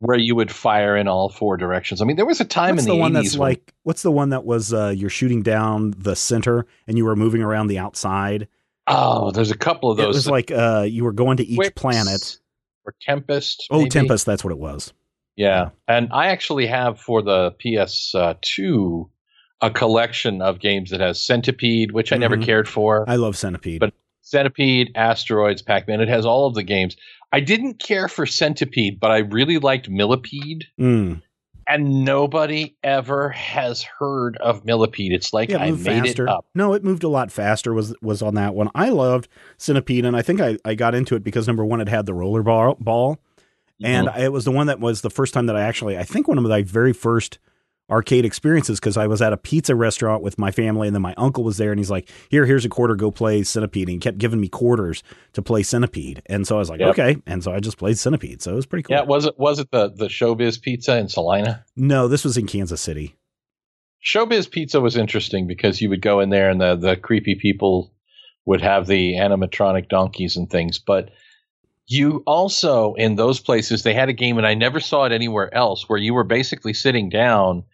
Where 0.00 0.18
you 0.18 0.34
would 0.34 0.50
fire 0.50 0.96
in 0.96 1.06
all 1.08 1.28
four 1.28 1.56
directions. 1.56 2.00
I 2.02 2.04
mean, 2.04 2.16
there 2.16 2.26
was 2.26 2.40
a 2.40 2.44
time 2.44 2.74
What's 2.76 2.84
in 2.86 2.90
the, 2.90 2.94
the, 2.96 3.00
one 3.00 3.12
80s 3.12 3.14
that's 3.14 3.32
when- 3.36 3.48
like? 3.48 3.72
What's 3.84 4.02
the 4.02 4.10
one 4.10 4.30
that 4.30 4.44
was 4.44 4.72
uh, 4.74 4.88
you're 4.96 5.10
shooting 5.10 5.42
down 5.42 5.94
the 5.96 6.16
center 6.16 6.66
and 6.86 6.96
you 6.98 7.04
were 7.04 7.16
moving 7.16 7.42
around 7.42 7.68
the 7.68 7.78
outside? 7.78 8.48
oh, 8.86 9.30
there's 9.30 9.52
a 9.52 9.56
couple 9.56 9.90
of 9.90 9.96
those. 9.98 10.06
It 10.16 10.18
was 10.18 10.28
like 10.28 10.50
uh, 10.50 10.84
you 10.88 11.04
were 11.04 11.12
going 11.12 11.36
to 11.36 11.44
each 11.46 11.54
Twix 11.56 11.80
planet. 11.80 12.38
or 12.84 12.94
Tempest. 13.00 13.68
Oh. 13.70 13.86
Tempest, 13.86 14.26
that's 14.26 14.42
what 14.42 14.50
it 14.50 14.58
was. 14.58 14.92
Yeah, 15.36 15.70
and 15.86 16.08
I 16.12 16.26
actually 16.28 16.66
have 16.66 16.98
for 16.98 17.22
the 17.22 17.52
PS2 17.62 19.08
a 19.62 19.70
collection 19.70 20.40
of 20.42 20.58
games 20.58 20.90
that 20.90 21.00
has 21.00 21.20
Centipede, 21.22 21.92
which 21.92 22.12
I 22.12 22.16
never 22.16 22.36
Mhm. 22.36 22.44
cared 22.44 22.68
for. 22.68 23.04
I 23.08 23.16
love 23.16 23.36
Centipede. 23.36 23.80
But- 23.80 23.92
Centipede, 24.22 24.92
Asteroids, 24.94 25.60
Pac 25.62 25.86
Man. 25.88 26.00
It 26.00 26.08
has 26.08 26.24
all 26.26 26.46
of 26.46 26.54
the 26.54 26.62
games. 26.62 26.96
I 27.32 27.40
didn't 27.40 27.78
care 27.78 28.08
for 28.08 28.26
Centipede, 28.26 28.98
but 29.00 29.10
I 29.10 29.18
really 29.18 29.58
liked 29.58 29.88
Millipede. 29.88 30.66
Mm. 30.78 31.22
And 31.68 32.04
nobody 32.04 32.74
ever 32.82 33.28
has 33.28 33.82
heard 33.82 34.36
of 34.38 34.64
Millipede. 34.64 35.12
It's 35.12 35.32
like 35.32 35.50
Yeah, 35.50 35.58
it 35.58 35.68
I 35.68 35.70
made 35.70 35.84
faster. 36.04 36.24
it 36.24 36.28
up. 36.28 36.46
No, 36.54 36.72
it 36.72 36.82
moved 36.82 37.04
a 37.04 37.08
lot 37.08 37.30
faster. 37.30 37.72
Was 37.72 37.94
was 38.02 38.22
on 38.22 38.34
that 38.34 38.54
one. 38.54 38.70
I 38.74 38.88
loved 38.88 39.28
Centipede, 39.56 40.04
and 40.04 40.16
I 40.16 40.22
think 40.22 40.40
I, 40.40 40.58
I 40.64 40.74
got 40.74 40.96
into 40.96 41.14
it 41.14 41.22
because 41.22 41.46
number 41.46 41.64
one, 41.64 41.80
it 41.80 41.88
had 41.88 42.06
the 42.06 42.14
roller 42.14 42.42
ball, 42.42 42.76
ball 42.80 43.18
and 43.82 44.08
Mhm. 44.08 44.18
it 44.18 44.32
was 44.32 44.44
the 44.44 44.50
one 44.50 44.66
that 44.66 44.80
was 44.80 45.02
the 45.02 45.10
first 45.10 45.32
time 45.32 45.46
that 45.46 45.56
I 45.56 45.62
actually 45.62 45.96
I 45.96 46.02
think 46.02 46.26
one 46.26 46.38
of 46.38 46.44
my 46.44 46.62
very 46.62 46.92
first 46.92 47.38
arcade 47.90 48.24
experiences 48.24 48.78
because 48.78 48.96
I 48.96 49.06
was 49.06 49.20
at 49.20 49.32
a 49.32 49.36
pizza 49.36 49.74
restaurant 49.74 50.22
with 50.22 50.38
my 50.38 50.50
family, 50.50 50.86
and 50.88 50.94
then 50.94 51.02
my 51.02 51.14
uncle 51.16 51.44
was 51.44 51.56
there, 51.56 51.70
and 51.72 51.78
he's 51.78 51.90
like, 51.90 52.08
"Here, 52.30 52.46
here's 52.46 52.64
a 52.64 52.68
quarter, 52.68 52.94
go 52.94 53.10
play 53.10 53.42
Centipede," 53.42 53.88
and 53.88 53.94
he 53.94 53.98
kept 53.98 54.18
giving 54.18 54.40
me 54.40 54.48
quarters 54.48 55.02
to 55.32 55.42
play 55.42 55.62
Centipede, 55.62 56.22
and 56.26 56.46
so 56.46 56.56
I 56.56 56.58
was 56.58 56.70
like, 56.70 56.80
Yep. 56.80 56.88
"Okay," 56.90 57.16
and 57.26 57.42
so 57.42 57.52
I 57.52 57.60
just 57.60 57.78
played 57.78 57.98
Centipede, 57.98 58.40
so 58.42 58.52
it 58.52 58.56
was 58.56 58.66
pretty 58.66 58.84
cool. 58.84 58.96
yeah, 58.96 59.02
was 59.02 59.26
it 59.26 59.38
was 59.38 59.58
it 59.58 59.70
the 59.70 59.90
the 59.90 60.06
Showbiz 60.06 60.60
Pizza 60.62 60.96
in 60.98 61.08
Salina? 61.08 61.64
no, 61.76 62.08
this 62.08 62.24
was 62.24 62.36
in 62.36 62.46
Kansas 62.46 62.80
City. 62.80 63.16
Showbiz 64.04 64.50
Pizza 64.50 64.80
was 64.80 64.96
interesting 64.96 65.46
because 65.46 65.80
you 65.82 65.88
would 65.90 66.00
go 66.00 66.20
in 66.20 66.30
there 66.30 66.48
and 66.50 66.60
the 66.60 66.76
the 66.76 66.96
creepy 66.96 67.34
people 67.34 67.92
would 68.46 68.62
have 68.62 68.86
the 68.86 69.14
animatronic 69.14 69.88
donkeys 69.88 70.36
and 70.36 70.48
things, 70.48 70.78
but 70.78 71.10
you 71.86 72.22
also 72.26 72.94
in 72.94 73.16
those 73.16 73.40
places 73.40 73.82
they 73.82 73.92
had 73.92 74.08
a 74.08 74.12
game 74.14 74.38
and 74.38 74.46
I 74.46 74.54
never 74.54 74.78
saw 74.80 75.04
it 75.04 75.12
anywhere 75.12 75.52
else 75.54 75.88
where 75.88 75.98
you 75.98 76.14
were 76.14 76.24
basically 76.24 76.72
sitting 76.72 77.08
down 77.10 77.64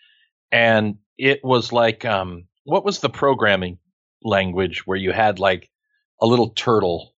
and 0.52 0.96
it 1.18 1.40
was 1.44 1.72
like 1.72 2.04
um 2.04 2.46
what 2.64 2.84
was 2.84 3.00
the 3.00 3.08
programming 3.08 3.78
language 4.22 4.86
where 4.86 4.96
you 4.98 5.12
had 5.12 5.38
like 5.38 5.70
a 6.20 6.26
little 6.26 6.50
turtle 6.50 7.12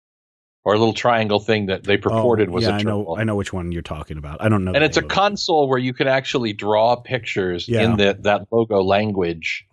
or 0.66 0.74
a 0.74 0.78
little 0.78 0.94
triangle 0.94 1.40
thing 1.40 1.68
that 1.68 1.84
they 1.84 1.96
purported 1.98 2.50
Oh, 2.50 2.52
was 2.52 2.64
yeah, 2.66 2.72
a 2.72 2.74
I 2.76 2.78
turtle. 2.84 3.04
know, 3.06 3.18
I 3.18 3.24
know 3.24 3.36
which 3.38 3.54
one 3.54 3.72
you're 3.72 3.82
talking 3.82 4.18
about. 4.18 4.42
I 4.42 4.50
don't 4.50 4.66
know, 4.66 4.74
and 4.74 4.84
it's 4.84 4.98
a 4.98 5.00
of 5.00 5.06
it. 5.06 5.10
console 5.10 5.70
where 5.70 5.80
you 5.80 5.94
could 5.94 6.08
actually 6.08 6.52
draw 6.54 6.96
pictures 6.98 7.70
Yeah. 7.70 7.84
in 7.84 7.96
the, 7.98 8.18
that 8.24 8.48
logo 8.52 8.82
language. 8.84 9.66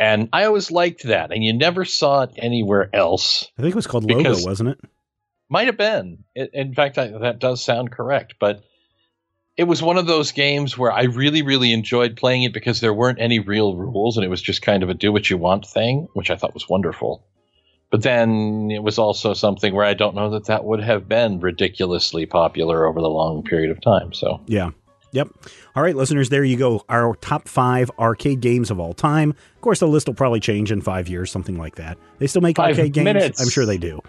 And 0.00 0.28
I 0.32 0.44
always 0.44 0.70
liked 0.70 1.04
that, 1.04 1.32
and 1.32 1.42
you 1.44 1.52
never 1.52 1.84
saw 1.84 2.22
it 2.22 2.30
anywhere 2.36 2.88
else. 2.92 3.46
I 3.58 3.62
think 3.62 3.72
it 3.72 3.76
was 3.76 3.86
called 3.88 4.10
Logo, 4.10 4.30
wasn't 4.44 4.70
it? 4.70 4.78
Might 5.50 5.66
have 5.66 5.76
been. 5.76 6.24
It, 6.36 6.50
in 6.52 6.72
fact, 6.74 6.98
I, 6.98 7.08
that 7.18 7.38
does 7.40 7.62
sound 7.62 7.90
correct. 7.92 8.34
But 8.40 8.62
it 9.58 9.64
was 9.64 9.82
one 9.82 9.98
of 9.98 10.06
those 10.06 10.30
games 10.30 10.78
where 10.78 10.92
I 10.92 11.02
really, 11.02 11.42
really 11.42 11.72
enjoyed 11.72 12.16
playing 12.16 12.44
it 12.44 12.52
because 12.52 12.80
there 12.80 12.94
weren't 12.94 13.20
any 13.20 13.40
real 13.40 13.74
rules, 13.74 14.16
and 14.16 14.24
it 14.24 14.28
was 14.28 14.40
just 14.40 14.62
kind 14.62 14.84
of 14.84 14.88
a 14.88 14.94
do 14.94 15.12
what 15.12 15.28
you 15.28 15.36
want 15.36 15.66
thing, 15.66 16.06
which 16.14 16.30
I 16.30 16.36
thought 16.36 16.54
was 16.54 16.68
wonderful. 16.68 17.26
But 17.90 18.02
then 18.02 18.70
it 18.70 18.84
was 18.84 18.98
also 18.98 19.34
something 19.34 19.74
where 19.74 19.84
I 19.84 19.94
don't 19.94 20.14
know 20.14 20.30
that 20.30 20.46
that 20.46 20.64
would 20.64 20.80
have 20.80 21.08
been 21.08 21.40
ridiculously 21.40 22.24
popular 22.24 22.86
over 22.86 23.00
the 23.00 23.08
long 23.08 23.42
period 23.42 23.72
of 23.72 23.80
time. 23.80 24.12
So 24.12 24.40
Yeah. 24.46 24.70
Yep. 25.10 25.28
All 25.74 25.82
right, 25.82 25.96
listeners, 25.96 26.28
there 26.28 26.44
you 26.44 26.58
go. 26.58 26.84
Our 26.88 27.16
top 27.16 27.48
five 27.48 27.90
arcade 27.98 28.40
games 28.40 28.70
of 28.70 28.78
all 28.78 28.92
time. 28.92 29.30
Of 29.30 29.60
course, 29.62 29.80
the 29.80 29.88
list 29.88 30.06
will 30.06 30.14
probably 30.14 30.38
change 30.38 30.70
in 30.70 30.82
five 30.82 31.08
years, 31.08 31.32
something 31.32 31.56
like 31.56 31.76
that. 31.76 31.96
They 32.18 32.26
still 32.26 32.42
make 32.42 32.58
Five 32.58 32.78
arcade 32.78 32.92
games. 32.92 33.40
I'm 33.40 33.48
sure 33.48 33.64
they 33.64 33.78
do. 33.78 34.02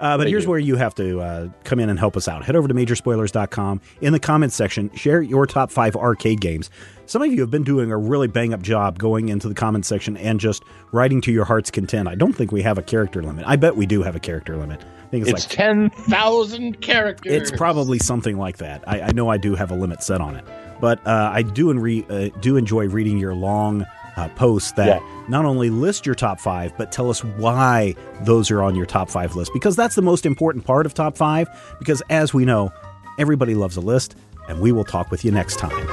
Uh, 0.00 0.16
but 0.16 0.24
They 0.24 0.30
here's 0.30 0.44
do. 0.44 0.50
where 0.50 0.58
you 0.58 0.76
have 0.76 0.94
to 0.96 1.20
uh, 1.20 1.48
come 1.64 1.78
in 1.78 1.88
and 1.90 1.98
help 1.98 2.16
us 2.16 2.26
out. 2.26 2.44
Head 2.44 2.56
over 2.56 2.66
to 2.66 2.74
majorspoilers.com. 2.74 3.80
In 4.00 4.12
the 4.12 4.18
comments 4.18 4.54
section, 4.56 4.90
share 4.94 5.20
your 5.22 5.46
top 5.46 5.70
five 5.70 5.94
arcade 5.94 6.40
games. 6.40 6.70
Some 7.06 7.22
of 7.22 7.32
you 7.32 7.40
have 7.40 7.50
been 7.50 7.64
doing 7.64 7.90
a 7.90 7.96
really 7.98 8.28
bang 8.28 8.54
up 8.54 8.62
job 8.62 8.98
going 8.98 9.28
into 9.28 9.48
the 9.48 9.54
comments 9.54 9.88
section 9.88 10.16
and 10.16 10.38
just 10.40 10.62
writing 10.92 11.20
to 11.22 11.32
your 11.32 11.44
heart's 11.44 11.70
content. 11.70 12.08
I 12.08 12.14
don't 12.14 12.32
think 12.32 12.52
we 12.52 12.62
have 12.62 12.78
a 12.78 12.82
character 12.82 13.22
limit. 13.22 13.44
I 13.46 13.56
bet 13.56 13.76
we 13.76 13.84
do 13.84 14.02
have 14.02 14.14
a 14.16 14.20
character 14.20 14.56
limit. 14.56 14.80
I 14.80 15.08
think 15.10 15.26
it's, 15.26 15.32
it's 15.44 15.48
like 15.48 15.56
ten 15.56 15.90
thousand 15.90 16.80
characters. 16.80 17.32
it's 17.32 17.50
probably 17.50 17.98
something 17.98 18.38
like 18.38 18.58
that. 18.58 18.84
I, 18.88 19.00
I 19.02 19.12
know 19.12 19.28
I 19.28 19.38
do 19.38 19.56
have 19.56 19.72
a 19.72 19.74
limit 19.74 20.04
set 20.04 20.20
on 20.20 20.36
it, 20.36 20.44
but 20.80 21.04
uh, 21.04 21.30
I 21.34 21.42
do 21.42 21.68
uh, 22.08 22.28
do 22.40 22.56
enjoy 22.56 22.86
reading 22.88 23.18
your 23.18 23.34
long 23.34 23.84
uh, 24.16 24.28
posts 24.30 24.72
that 24.72 24.86
Yeah. 24.86 25.00
not 25.28 25.44
only 25.44 25.70
list 25.70 26.06
your 26.06 26.14
top 26.14 26.40
five, 26.40 26.72
but 26.78 26.92
tell 26.92 27.10
us 27.10 27.22
why 27.24 27.94
those 28.22 28.50
are 28.50 28.62
on 28.62 28.74
your 28.74 28.86
top 28.86 29.08
five 29.10 29.36
list. 29.36 29.52
Because 29.52 29.76
that's 29.76 29.94
the 29.94 30.02
most 30.02 30.26
important 30.26 30.64
part 30.64 30.86
of 30.86 30.94
top 30.94 31.16
five. 31.16 31.48
Because 31.78 32.02
as 32.10 32.32
we 32.34 32.44
know, 32.44 32.72
everybody 33.18 33.54
loves 33.54 33.76
a 33.76 33.80
list, 33.80 34.14
and 34.48 34.60
we 34.60 34.72
will 34.72 34.84
talk 34.84 35.10
with 35.10 35.24
you 35.24 35.30
next 35.30 35.56
time. 35.58 35.86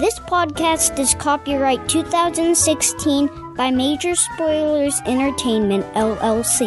This 0.00 0.18
podcast 0.20 0.98
is 0.98 1.14
copyright 1.14 1.86
2016 1.88 3.54
by 3.54 3.70
Major 3.70 4.14
Spoilers 4.14 5.00
Entertainment, 5.06 5.84
LLC. 5.94 6.66